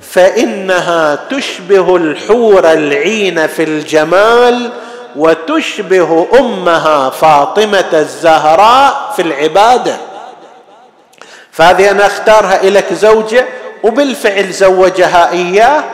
[0.00, 4.70] فإنها تشبه الحور العين في الجمال
[5.16, 9.96] وتشبه أمها فاطمة الزهراء في العبادة.
[11.52, 13.44] فهذه أنا أختارها لك زوجة
[13.82, 15.84] وبالفعل زوجها إياه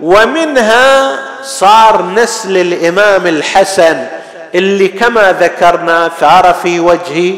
[0.00, 4.06] ومنها صار نسل الإمام الحسن
[4.54, 7.34] اللي كما ذكرنا ثار في وجه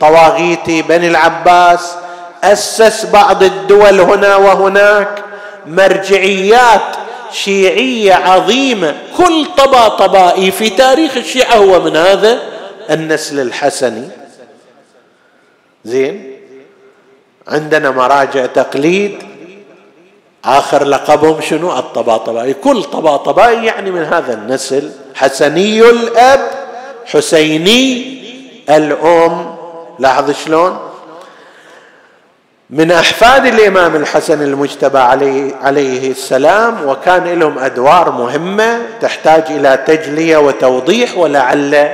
[0.00, 1.94] طواغيت بني العباس
[2.44, 5.24] أسس بعض الدول هنا وهناك
[5.66, 6.96] مرجعيات
[7.32, 8.94] شيعية عظيمة.
[9.16, 12.38] كل طبا طبائي في تاريخ الشيعة هو من هذا
[12.90, 14.08] النسل الحسني.
[15.84, 16.36] زين؟
[17.48, 19.18] عندنا مراجع تقليد
[20.44, 22.54] آخر لقبهم شنو؟ الطباطبائي.
[22.54, 26.59] كل طباطبائي يعني من هذا النسل حسني الأب.
[27.06, 28.20] حسيني
[28.70, 29.56] الأم
[29.98, 30.90] لاحظ شلون؟
[32.70, 40.36] من أحفاد الإمام الحسن المجتبى عليه, عليه السلام وكان لهم أدوار مهمة تحتاج إلى تجلية
[40.36, 41.90] وتوضيح ولعل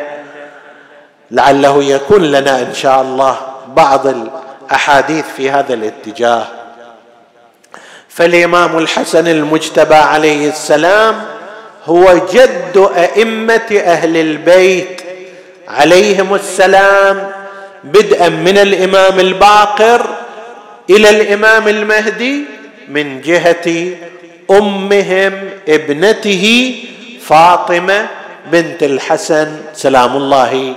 [1.31, 3.37] لعله يكون لنا إن شاء الله
[3.77, 6.45] بعض الأحاديث في هذا الاتجاه.
[8.09, 11.36] فالإمام الحسن المجتبى عليه السلام
[11.87, 15.03] هو جد أئمة أهل البيت.
[15.69, 17.31] عليهم السلام.
[17.85, 20.07] بدءا من الإمام الباقر
[20.91, 22.45] إلى الإمام المهدي
[22.89, 23.89] من جهة
[24.51, 26.75] أمهم ابنته
[27.27, 28.07] فاطمة
[28.53, 29.61] بنت الحسن.
[29.75, 30.75] سلام الله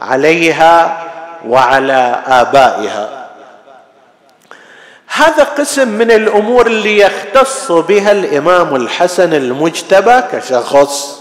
[0.00, 1.06] عليها
[1.48, 3.25] وعلى آبائها.
[5.16, 11.20] هذا قسم من الأمور اللي يختص بها الإمام الحسن المجتبى كشخص.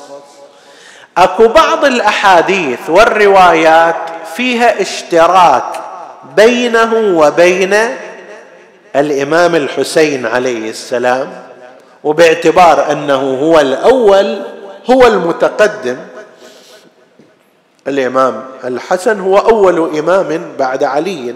[1.18, 3.96] أكو بعض الأحاديث والروايات
[4.36, 5.64] فيها اشتراك
[6.36, 7.76] بينه وبين
[8.96, 11.34] الإمام الحسين عليه السلام
[12.04, 14.42] وباعتبار أنه هو الأول
[14.92, 15.98] هو المتقدم.
[17.88, 21.36] الإمام الحسن هو أول إمام بعد علي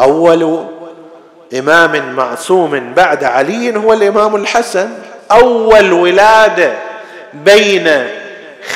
[0.00, 0.64] أول
[1.54, 4.90] إمام معصوم بعد علي هو الإمام الحسن.
[5.32, 6.72] أول ولادة
[7.34, 8.06] بين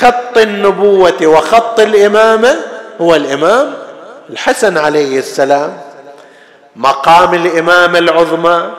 [0.00, 2.56] خط النبوة وخط الإمامة
[3.00, 3.74] هو الإمام
[4.30, 5.72] الحسن عليه السلام.
[6.76, 8.70] مقام الإمامة العظمى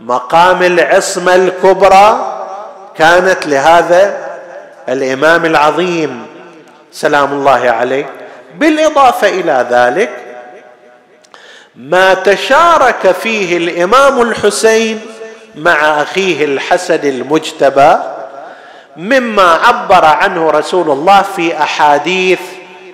[0.00, 2.38] مقام العصمة الكبرى
[2.96, 4.16] كانت لهذا
[4.88, 6.26] الإمام العظيم
[6.92, 8.06] سلام الله عليه.
[8.58, 10.10] بالإضافة إلى ذلك
[11.76, 15.00] ما تشارك فيه الإمام الحسين
[15.54, 17.96] مع أخيه الحسن المجتبى
[18.96, 22.40] مما عبر عنه رسول الله في أحاديث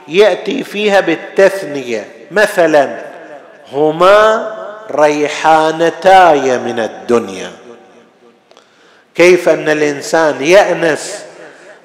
[0.09, 2.09] يأتي فيها بالتثنية.
[2.31, 2.99] مثلا
[3.73, 4.51] هما
[4.91, 7.51] ريحانتاي من الدنيا.
[9.15, 11.25] كيف أن الإنسان يأنس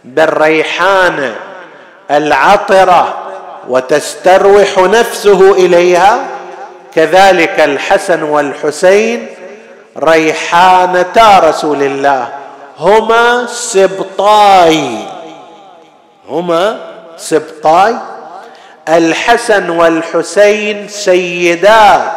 [0.04, 1.36] بالريحانه
[2.12, 3.18] العطرة
[3.70, 6.33] وتستروح نفسه إليها؟
[6.96, 9.28] كذلك الحسن والحسين
[9.98, 12.28] ريحانتا رسول الله.
[12.80, 14.98] هما سبطاي.
[16.30, 16.80] هما
[17.18, 17.96] سبطاي.
[18.90, 22.12] الحسن والحسين سيدا.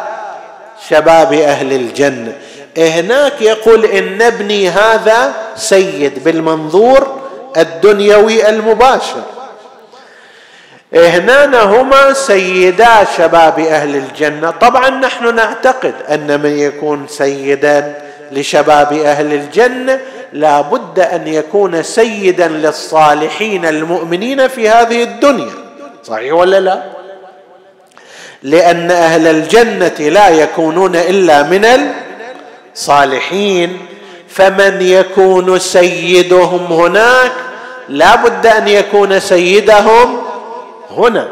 [0.89, 2.33] شباب أهل الجنة.
[2.77, 7.21] هناك يقول إن ابني هذا سيد بالمنظور
[7.57, 9.21] الدنيوي المباشر.
[10.93, 14.51] هنا هما سيدا شباب أهل الجنة.
[14.51, 17.95] طبعا نحن نعتقد أن من يكون سيدا
[18.31, 19.99] لشباب أهل الجنة
[20.33, 25.53] لا بد أن يكون سيدا للصالحين المؤمنين في هذه الدنيا.
[26.03, 26.83] صحيح ولا لا؟
[28.43, 31.65] لأن أهل الجنة لا يكونون إلا من
[32.75, 33.77] الصالحين.
[34.29, 37.31] فمن يكون سيدهم هناك
[37.89, 40.26] لا بد أن يكون سيدهم
[40.97, 41.27] هنا.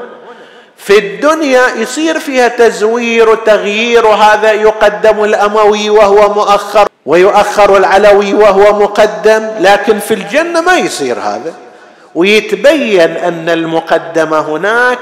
[0.77, 9.49] في الدنيا يصير فيها تزوير وتغيير وهذا يقدم الأموي وهو مؤخر ويؤخر العلوي وهو مقدم
[9.59, 11.53] لكن في الجنة ما يصير هذا.
[12.15, 14.99] ويتبين أن المقدمة هناك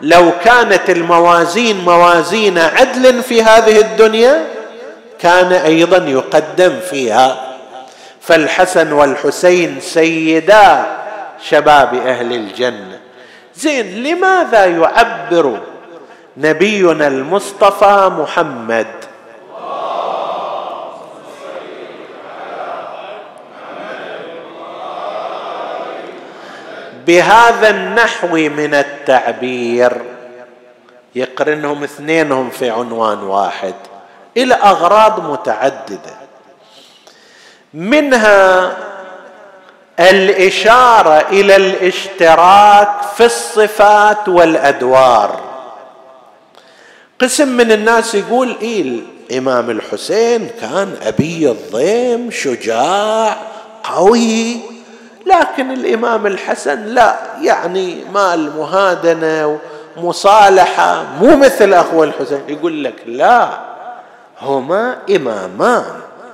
[0.00, 4.44] لو كانت الموازين موازين عدل في هذه الدنيا
[5.18, 7.56] كان أيضا يقدم فيها.
[8.20, 10.86] فالحسن والحسين سيدا
[11.48, 13.03] شباب أهل الجنة.
[13.56, 15.60] زين لماذا يعبر
[16.36, 18.86] نبينا المصطفى محمد؟
[27.06, 30.02] بهذا النحو من التعبير
[31.14, 33.74] يقرنهم اثنينهم في عنوان واحد
[34.36, 36.14] إلى أغراض متعددة.
[37.74, 38.76] منها
[40.00, 45.40] الإشارة إلى الاشتراك في الصفات والأدوار.
[47.20, 48.82] قسم من الناس يقول إيه
[49.30, 53.36] الامام الحسين كان أبي الضيم شجاع
[53.84, 54.60] قوي
[55.26, 59.58] لكن الإمام الحسن لا يعني مال مهادنة
[59.96, 62.40] ومصالحة مو مثل اخوه الحسين.
[62.48, 63.48] يقول لك لا
[64.40, 65.84] هما إمامان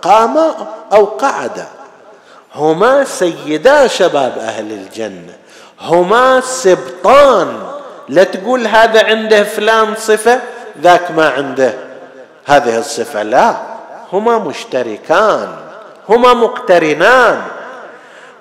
[0.03, 0.55] قاما
[0.93, 1.67] أو قعدا.
[2.55, 5.33] هما سيدا شباب أهل الجنة.
[5.81, 7.59] هما سبطان.
[8.09, 10.41] لا تقول هذا عنده فلان صفة
[10.83, 11.75] ذاك ما عنده
[12.47, 13.57] هذه الصفة لا.
[14.13, 15.49] هما مشتركان
[16.09, 17.43] هما مقترنان.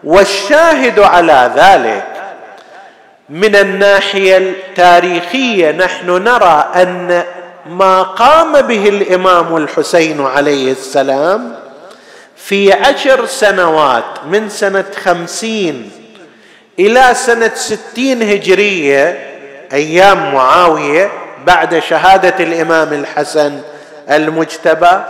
[0.03, 2.07] والشاهد على ذلك
[3.29, 7.23] من الناحية التاريخية نحن نرى أن
[7.69, 11.55] ما قام به الإمام الحسين عليه السلام
[12.45, 15.91] في عشر سنوات من سنة خمسين
[16.79, 19.29] إلى سنة ستين هجرية
[19.73, 21.11] أيام معاوية
[21.45, 23.61] بعد شهادة الإمام الحسن
[24.09, 25.03] المجتبى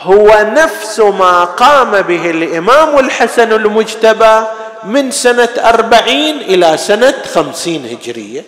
[0.00, 4.40] هو نفس ما قام به الإمام الحسن المجتبى
[4.84, 8.42] من سنة أربعين إلى سنة خمسين هجرية.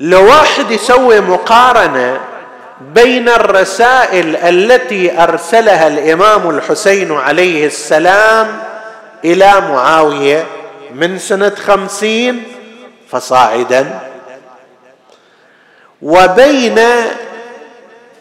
[0.00, 2.20] لو واحد يسوي مقارنة
[2.80, 8.62] بين الرسائل التي أرسلها الإمام الحسين عليه السلام
[9.24, 10.46] إلى معاوية
[10.94, 12.44] من سنة خمسين
[13.10, 14.00] فصاعدا.
[16.02, 16.80] وبين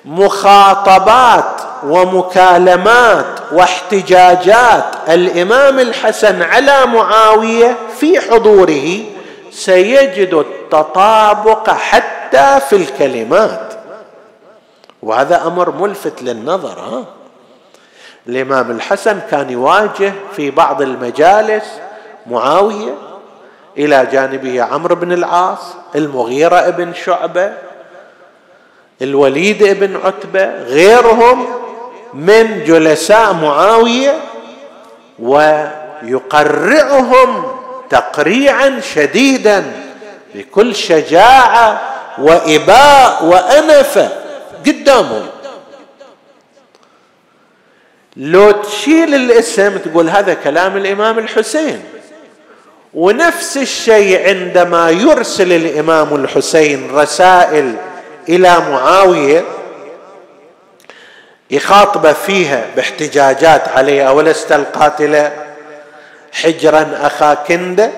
[0.06, 9.00] مخاطبات ومكالمات واحتجاجات الإمام الحسن على معاوية في حضوره
[9.52, 13.69] سيجد التطابق حتى في الكلمات.
[15.04, 17.06] وهذا أمر ملفت للنظر ها؟
[18.28, 21.66] الإمام الحسن كان يواجه في بعض المجالس
[22.28, 22.94] معاوية
[23.78, 25.60] إلى جانبه عمرو بن العاص
[25.96, 27.54] المغيرة بن شعبة
[29.02, 31.46] الوليد بن عتبة غيرهم
[32.14, 34.20] من جلساء معاوية
[36.04, 37.44] ويقرعهم
[37.90, 39.72] تقريعا شديدا
[40.36, 41.82] بكل شجاعة
[42.18, 44.10] وإباء وأنفة.
[44.68, 45.28] قدامهم
[48.18, 51.84] لو تشيل الاسم تقول هذا كلام الإمام الحسين.
[52.94, 57.76] ونفس الشيء عندما يرسل الإمام الحسين رسائل
[58.30, 59.44] إلى معاوية
[61.52, 65.30] يخاطب فيها باحتجاجات عليه أولست القاتل
[66.32, 67.92] حجرا أخا كنده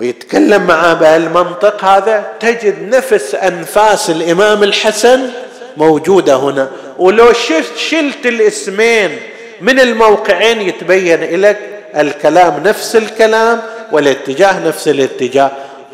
[0.00, 5.30] ويتكلم معاه بهالمنطق هذا تجد نفس أنفاس الإمام الحسن
[5.76, 6.68] موجودة هنا.
[6.98, 9.18] ولو شلت شلت الاسمين
[9.60, 11.58] من الموقعين يتبين لك
[11.96, 15.50] الكلام نفس الكلام والاتجاه نفس الاتجاه.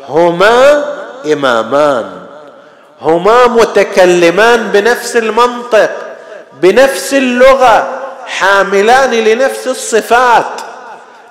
[0.09, 0.85] هما
[1.33, 2.05] إمامان.
[3.01, 5.91] هما متكلمان بنفس المنطق
[6.61, 10.61] بنفس اللغة حاملان لنفس الصفات.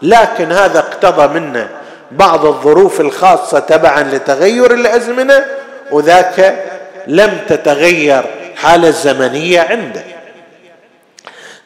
[0.03, 1.68] لكن هذا اقتضى منا
[2.11, 5.45] بعض الظروف الخاصة تبعا لتغير الأزمنة
[5.91, 6.65] وذاك
[7.07, 8.25] لم تتغير
[8.57, 10.03] حاله الزمنية عنده.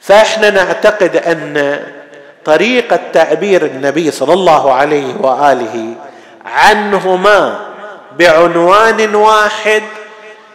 [0.00, 1.80] فإحنا نعتقد أن
[2.44, 5.94] طريقه تعبير النبي صلى الله عليه وآله
[6.44, 7.60] عنهما
[8.18, 9.82] بعنوان واحد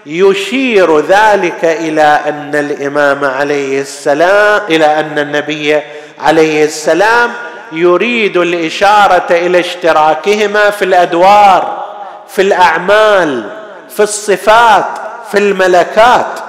[0.06, 5.82] يشير ذلك إلى أن الإمام عليه السلام إلى أن النبي
[6.20, 7.32] عليه السلام
[7.72, 11.86] يريد الإشارة إلى اشتراكهما في الأدوار
[12.28, 13.50] في الأعمال
[13.90, 14.86] في الصفات
[15.32, 16.40] في الملكات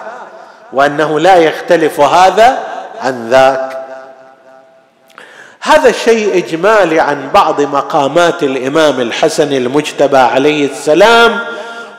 [0.72, 2.58] وأنه لا يختلف هذا
[3.02, 3.76] عن ذاك.
[5.60, 11.38] هذا شيء إجمالي عن بعض مقامات الإمام الحسن المجتبى عليه السلام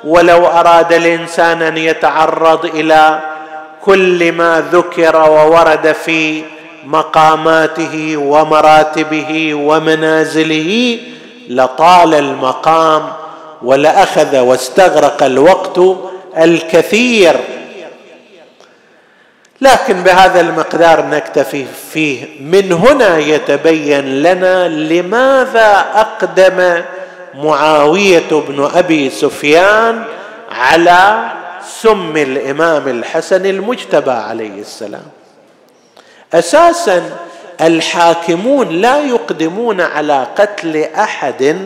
[0.04, 3.20] ولو أراد الإنسان أن يتعرض إلى
[3.82, 6.44] كل ما ذكر وورد في
[6.86, 11.00] مقاماته ومراتبه ومنازله
[11.50, 13.14] لطال المقام
[13.62, 15.80] ولأخذ واستغرق الوقت
[16.38, 17.36] الكثير.
[19.62, 22.26] لكن بهذا المقدار نكتفي فيه.
[22.42, 26.82] من هنا يتبين لنا لماذا أقدم
[27.36, 30.04] معاوية بن أبي سفيان
[30.52, 31.32] على
[31.68, 35.17] سم الإمام الحسن المجتبى عليه السلام.
[36.34, 37.04] أساسا
[37.62, 41.58] الحاكمون لا يقدمون على قتل أحد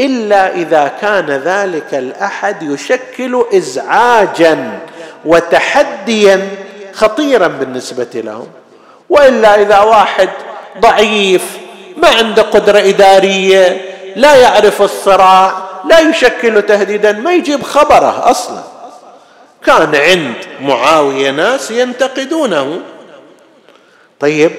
[0.00, 4.78] إلا إذا كان ذلك الأحد يشكل ازعاجا
[5.24, 6.48] وتحديا
[6.92, 8.46] خطيرا بالنسبة لهم.
[9.10, 10.28] وإلا إذا واحد
[10.80, 11.58] ضعيف
[11.96, 13.80] ما عنده قدرة إدارية
[14.16, 15.52] لا يعرف الصراع
[15.84, 18.62] لا يشكل تهديدا ما يجيب خبره أصلا.
[19.66, 22.80] كان عند معاوية ناس ينتقدونه.
[24.24, 24.50] طيب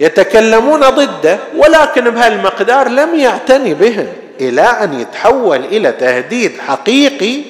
[0.00, 4.06] ويتكلمون ضده ولكن بهالمقدار لم يعتني بهم
[4.40, 7.42] إلى أن يتحول إلى تهديد حقيقي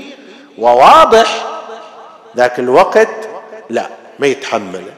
[0.59, 1.47] وواضح.
[2.37, 3.09] ذاك الوقت
[3.71, 3.87] لا
[4.19, 4.93] ما يتحمله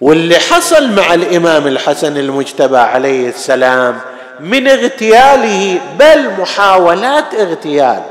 [0.00, 4.00] واللي حصل مع الإمام الحسن المجتبى عليه السلام
[4.40, 8.02] من اغتياله بل محاولات اغتيال.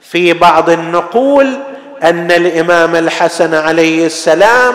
[0.00, 1.58] في بعض النقول
[2.02, 4.74] أن الإمام الحسن عليه السلام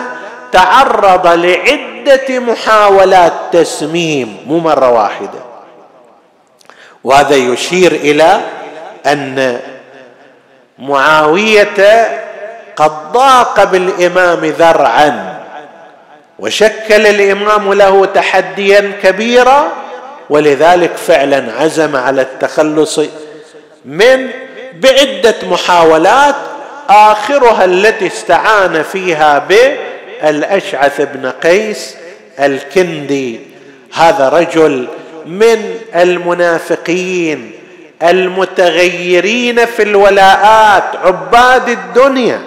[0.54, 5.38] تعرض لعدة محاولات تسميم مو مره واحدة.
[7.04, 8.40] وهذا يشير إلى
[9.06, 9.60] أن
[10.78, 12.08] معاوية
[12.76, 15.40] قد ضاق بالإمام ذرعا
[16.38, 19.68] وشكل الإمام له تحديا كبيرا
[20.30, 23.00] ولذلك فعلا عزم على التخلص
[23.84, 24.30] من
[24.74, 26.34] بعدة محاولات
[26.88, 29.38] آخرها التي استعان فيها
[30.24, 31.94] بالاشعث بن قيس
[32.40, 33.40] الكندي.
[33.94, 34.88] هذا رجل
[35.26, 37.52] من المنافقين
[38.02, 42.40] المتغيرين في الولاءات عباد الدنيا.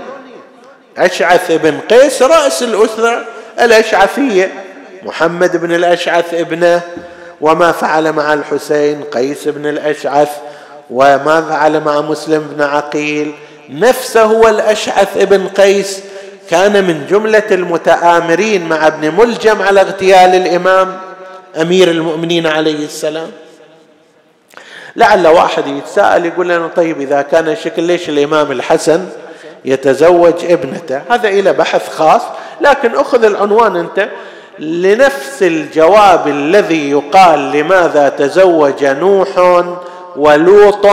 [0.97, 3.25] أشعث بن قيس رأس الأسرة
[3.61, 4.51] الأشعثية.
[5.03, 6.81] محمد بن الأشعث ابنه.
[7.41, 10.29] وما فعل مع الحسين قيس بن الأشعث.
[10.89, 13.31] وما فعل مع مسلم بن عقيل.
[13.69, 15.99] نفسه هو الأشعث ابن قيس.
[16.49, 20.97] كان من جملة المتآمرين مع ابن ملجم على اغتيال الإمام
[21.61, 23.31] أمير المؤمنين عليه السلام.
[24.95, 29.05] لعل واحد يتساءل يقول لنا طيب إذا كان الشكل ليش الإمام الحسن
[29.65, 32.21] يتزوج ابنته؟ هذا إلى بحث خاص
[32.61, 34.09] لكن أخذ العنوان أنت
[34.59, 39.63] لنفس الجواب الذي يقال لماذا تزوج نوح
[40.15, 40.85] ولوط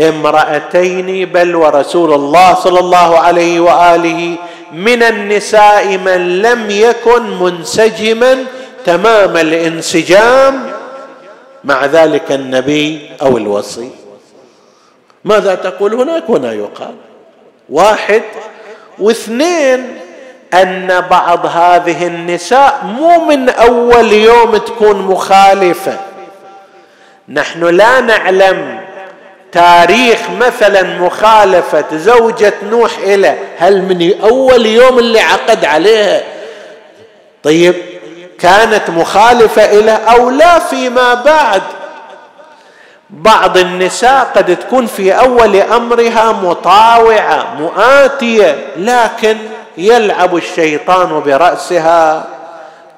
[0.00, 4.36] امرأتين بل ورسول الله صلى الله عليه وآله
[4.72, 8.44] من النساء من لم يكن منسجما
[8.84, 10.70] تمام الانسجام
[11.64, 13.90] مع ذلك النبي أو الوصي.
[15.24, 16.94] ماذا تقول هناك؟ هنا يقال
[17.68, 18.22] واحد.
[18.98, 19.98] واثنين
[20.54, 25.98] أن بعض هذه النساء مو من أول يوم تكون مخالفة.
[27.28, 28.80] نحن لا نعلم
[29.52, 36.22] تاريخ مثلا مخالفة زوجة نوح إلى هل من أول يوم اللي عقد عليها؟
[37.42, 37.74] طيب
[38.38, 41.62] كانت مخالفة إلى أو لا فيما بعد؟
[43.10, 49.36] بعض النساء قد تكون في أول أمرها مطاوعة مؤاتية لكن
[49.78, 52.24] يلعب الشيطان برأسها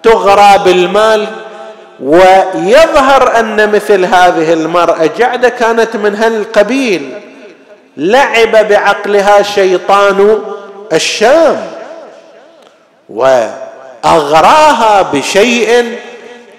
[0.03, 1.27] تغرى بالمال
[2.03, 7.13] ويظهر أن مثل هذه المرأة جعدة كانت من هالقبيل
[7.97, 10.39] لعب بعقلها شيطان
[10.93, 11.67] الشام
[13.09, 13.47] و
[14.05, 15.99] اغراها بشيء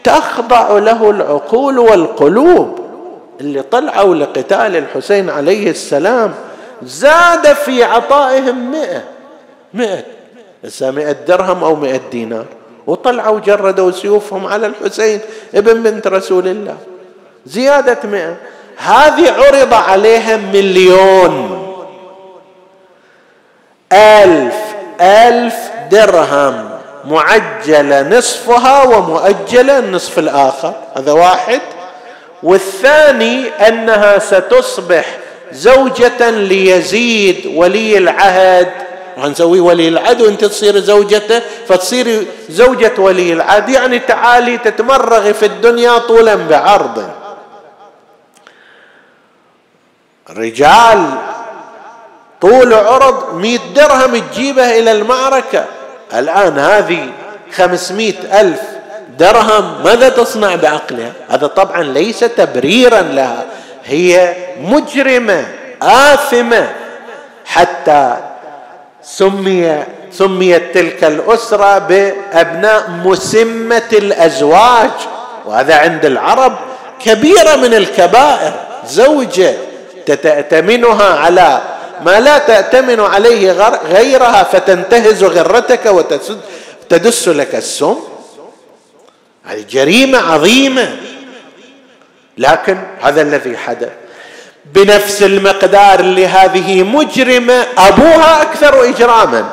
[0.03, 2.79] تخضع له العقول والقلوب
[3.41, 6.33] اللي طلعوا لقتال الحسين عليه السلام.
[6.83, 9.03] زاد في عطائهم مئة
[9.73, 10.03] مئة
[10.81, 12.45] مئة درهم أو مئة دينار.
[12.87, 15.19] وطلعوا جردوا سيوفهم على الحسين
[15.55, 16.77] ابن بنت رسول الله.
[17.45, 18.35] زيادة مئة.
[18.77, 21.59] هذه عرض عليها مليون.
[23.93, 24.55] ألف
[25.01, 25.55] ألف
[25.91, 26.69] درهم.
[27.05, 30.73] معجلة نصفها ومؤجلة النصف الآخر.
[30.97, 31.61] هذا واحد.
[32.43, 35.05] والثاني أنها ستصبح
[35.51, 38.71] زوجة ليزيد ولي العهد
[39.17, 43.69] نسوي ولي العهد وانت تصير زوجته فتصير زوجة ولي العهد.
[43.69, 47.09] يعني تعالي تتمرغي في الدنيا طولا بعرض.
[50.29, 51.09] رجال
[52.41, 55.65] طول عرض مئة درهم تجيبه إلى المعركة.
[56.13, 57.09] الآن هذه
[57.55, 58.61] خمسمائة ألف
[59.19, 63.45] درهم ماذا تصنع بعقلها؟ هذا طبعا ليس تبريرا لها
[63.85, 65.45] هي مجرمة
[65.81, 66.69] آثمة.
[67.45, 68.32] حتى
[69.03, 74.91] سمي سميت تلك الأسرة بأبناء مسمة الأزواج.
[75.45, 76.55] وهذا عند العرب
[76.99, 78.53] كبيرة من الكبائر.
[78.87, 79.53] زوجة
[80.05, 81.61] تتامنها على
[82.05, 83.51] ما لا تأتمن عليه
[83.91, 87.95] غيرها فتنتهز غرتك وتدس لك السم.
[89.43, 90.97] هذه جريمة عظيمة.
[92.37, 93.89] لكن هذا الذي حدث.
[94.65, 99.45] بنفس المقدار لهذه مجرمة أبوها أكثر إجراما.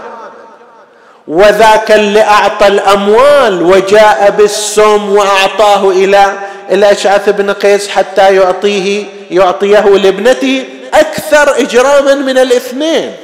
[1.29, 6.33] وذاك اللي أعطى الأموال وجاء بالسم وأعطاه إلى
[6.71, 13.17] الأشعث بن قيس حتى يعطيه يعطيه لابنته أكثر إجراما من الاثنين.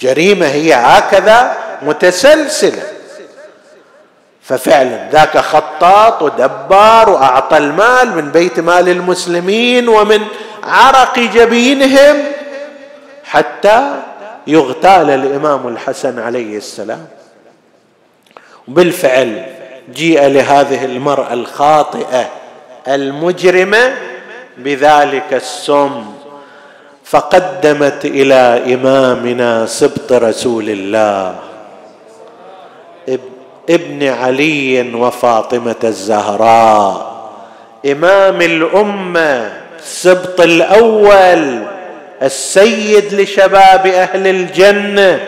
[0.00, 2.82] جريمة هي هكذا متسلسلة.
[4.48, 10.20] ففعلا ذاك خطاط ودبار وأعطى المال من بيت مال المسلمين ومن
[10.64, 12.16] عرق جبينهم
[13.24, 14.02] حتى
[14.46, 17.06] يغتال الإمام الحسن عليه السلام.
[18.68, 19.46] بالفعل
[19.94, 22.30] جيء لهذه المرأة الخاطئة
[22.88, 23.94] المجرمة
[24.58, 26.04] بذلك السم
[27.04, 31.38] فقدمت إلى إمامنا سبط رسول الله.
[33.70, 37.16] ابن علي وفاطمة الزهراء.
[37.86, 39.52] إمام الأمة
[39.82, 41.62] سبط الأول
[42.22, 45.20] السيد لشباب أهل الجنة.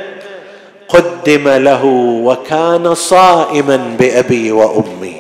[0.89, 1.85] قدم له
[2.25, 5.17] وكان صائما بأبي وأمي.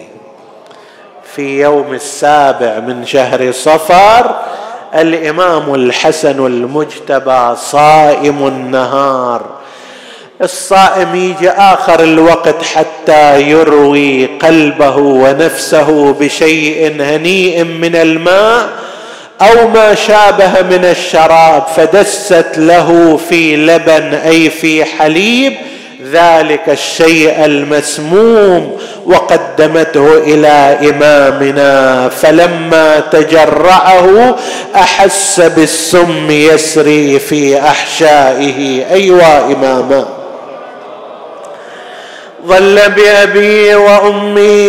[1.34, 4.40] في يوم السابع من شهر صفر
[4.94, 9.57] الإمام الحسن المجتبى صائم النهار.
[10.42, 18.68] الصائم يجي آخر الوقت حتى يروي قلبه ونفسه بشيء هنيء من الماء
[19.42, 25.54] أو ما شابه من الشراب فدست له في لبن أي في حليب
[26.12, 34.36] ذلك الشيء المسموم وقدمته إلى إمامنا فلما تجرعه
[34.76, 38.84] أحس بالسم يسري في أحشائه.
[38.92, 40.17] أيوا إماما.
[42.48, 44.68] ظل بأبي وأمي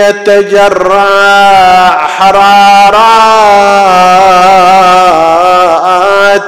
[0.00, 2.40] يتجرع حرارات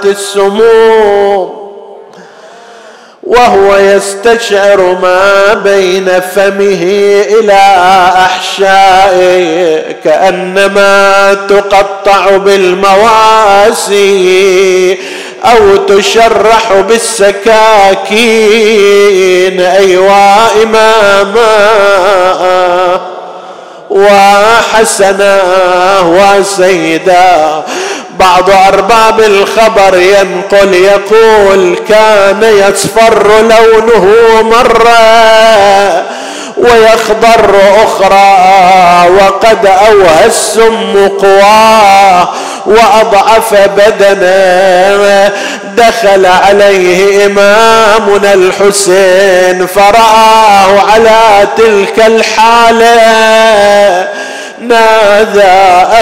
[0.05, 1.63] السموم
[3.23, 6.83] وهو يستشعر ما بين فمه
[7.31, 7.61] إلى
[8.17, 13.93] أحشائه كأنما تقطع بالمواسي.
[15.45, 17.51] أو تشرح بالسكاكين
[19.61, 21.63] أيوا إماما.
[23.91, 25.41] وحسنا
[26.01, 27.63] وسيدا
[28.19, 34.07] بعض أرباب الخبر ينقل يقول كان يصفر لونه
[34.43, 36.03] مرة.
[36.57, 38.37] ويخضر أخرى
[39.11, 42.29] وقد اوهى السم قواه
[42.67, 45.33] وأضعف بدنه
[45.77, 52.93] دخل عليه إمامنا الحسين فرآه على تلك الحالة.
[54.61, 55.43] نادى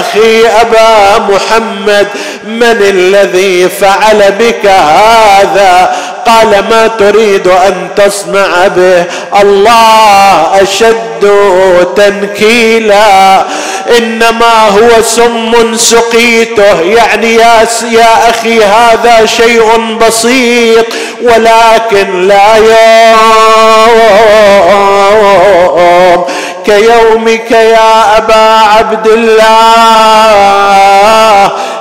[0.01, 2.07] أخي أبا محمد؟
[2.44, 5.90] من الذي فعل بك هذا؟
[6.27, 9.05] قال ما تريد أن تصنع به
[9.41, 11.31] الله أشد
[11.97, 13.45] تنكيلا.
[13.99, 16.81] إنما هو سم سقيته.
[16.81, 20.87] يعني يا أخي هذا شيء بسيط
[21.23, 23.21] ولكن لا يوم.
[26.67, 29.51] كيومك يا أبا عبد الله.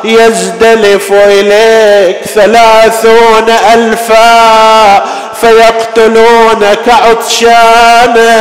[0.03, 5.03] يزدلف إليك ثلاثون ألفا
[5.41, 8.39] فيقتلونك عطشانا.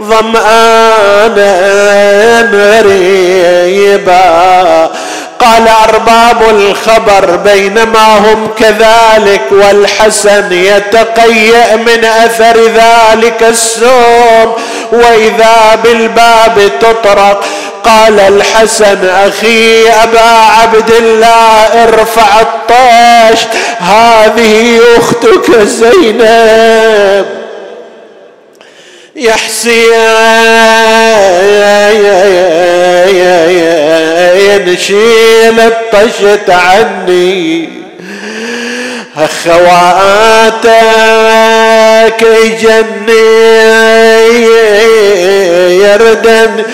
[0.00, 1.54] ظمآنا
[3.62, 4.24] مريبا
[5.40, 14.54] قال أرباب الخبر بينما هم كذلك والحسن يتقيأ من أثر ذلك السوم
[14.92, 17.44] وإذا بالباب تطرق
[17.84, 20.30] قال الحسن أخي أبا
[20.60, 23.46] عبد الله ارفع الطاش
[23.78, 27.26] هذه أختك زينب.
[29.16, 29.94] يا حسين
[34.76, 37.84] شيل الطشت عني.
[39.44, 40.62] خواتك
[42.22, 43.24] يجني
[45.82, 46.64] يردن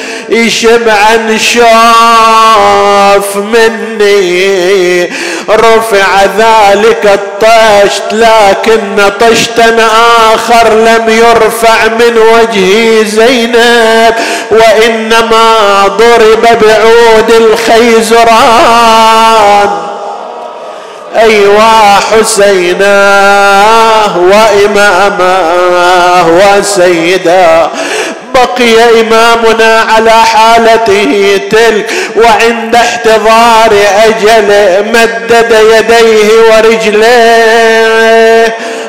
[1.39, 5.05] شوف خف مني.
[5.51, 9.77] رفع ذلك الطشت لكن طشتا
[10.35, 14.15] آخر لم يرفع من وجه زينب.
[14.51, 18.31] وإنما ضرب بعود الخيزران.
[21.17, 27.71] أيوا حسيناه وإماماه وسيدا.
[28.35, 33.73] بقي إمامنا على حالته تلك وعند احتضار
[34.07, 37.91] أجله مدد يديه ورجليه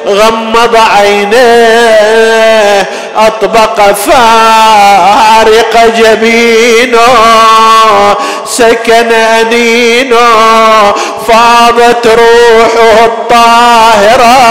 [0.08, 2.22] غمض عينيه
[3.18, 7.08] أطبق فارق جبينه
[8.46, 10.94] سكن أنينه
[11.28, 14.42] فاضت روحه الطاهرة.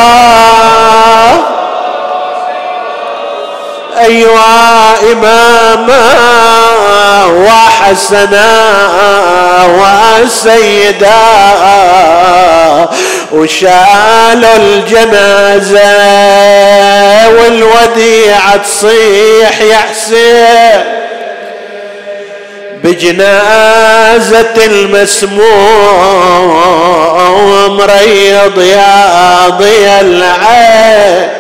[4.05, 6.01] أيها إماما
[7.27, 8.51] وحسنا
[9.67, 11.21] وسيدا
[13.33, 15.81] وشالوا الجنازة
[17.29, 20.85] والوديعة تصيح يا حسين
[22.85, 25.41] بجنازة المسموم
[27.81, 31.40] ريض يا ضي العين.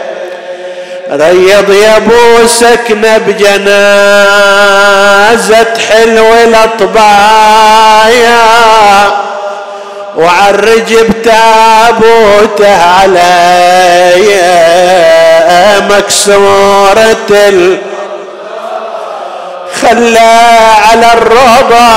[1.12, 3.66] ريض يا ابو سكنة بجنازة
[5.88, 8.40] حلو الأطبايا.
[10.16, 14.40] وعرج بتابوته علي
[15.90, 17.78] مكسورة ال
[19.82, 20.38] خلى
[20.88, 21.90] على الرضا.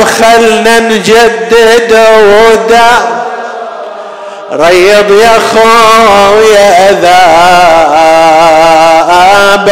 [0.00, 3.21] وخلنا نجدد ودا.
[4.52, 6.92] ريض يا خويا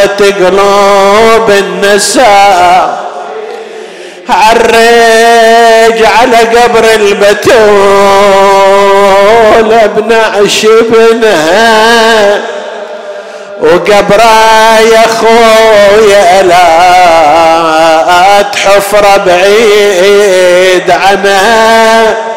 [0.01, 3.01] ذابت قلوب النساء.
[4.28, 7.61] عرج على قبر البتول
[9.72, 12.41] ابن عشبنها
[13.61, 22.30] وقبره يا خويا لا تحفر بعيد عنها.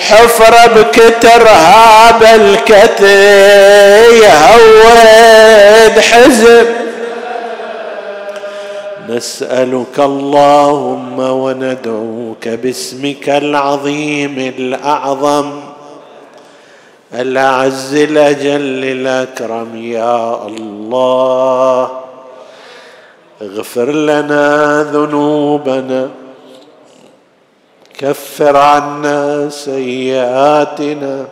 [0.00, 3.04] حفرة بكترها بالكتي
[4.22, 6.66] يهود حزب
[9.08, 15.60] نسألك اللهم وندعوك باسمك العظيم الأعظم
[17.14, 21.90] الأعز الأجل الأكرم يا الله.
[23.42, 26.08] اغفر لنا ذنوبنا.
[28.00, 31.24] كفر عنا سيئاتنا.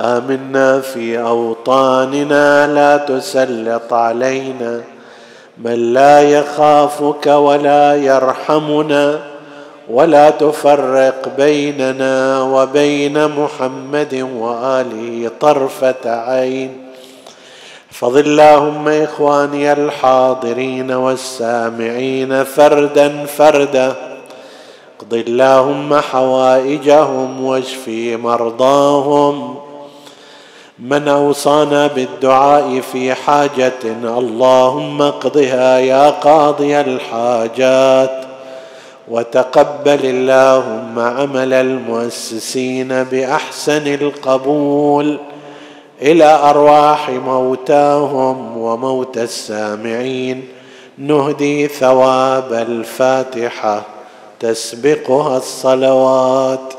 [0.00, 4.80] آمنا في أوطاننا لا تسلط علينا.
[5.58, 9.18] من لا يخافك ولا يرحمنا
[9.90, 16.86] ولا تفرق بيننا وبين محمد وآله طرفة عين.
[17.92, 24.15] احفظ اللهم إخواني الحاضرين والسامعين فردا فردا.
[25.00, 29.56] اقض اللهم حوائجهم واشفي مرضاهم.
[30.78, 33.72] من أوصانا بالدعاء في حاجة
[34.18, 38.24] اللهم اقضها يا قاضي الحاجات.
[39.08, 45.18] وتقبل اللهم عمل المؤسسين بأحسن القبول.
[46.02, 50.48] إلى أرواح موتاهم وموتى السامعين.
[50.98, 53.95] نهدي ثواب الفاتحة.
[54.40, 56.74] تسبقها الصلوات.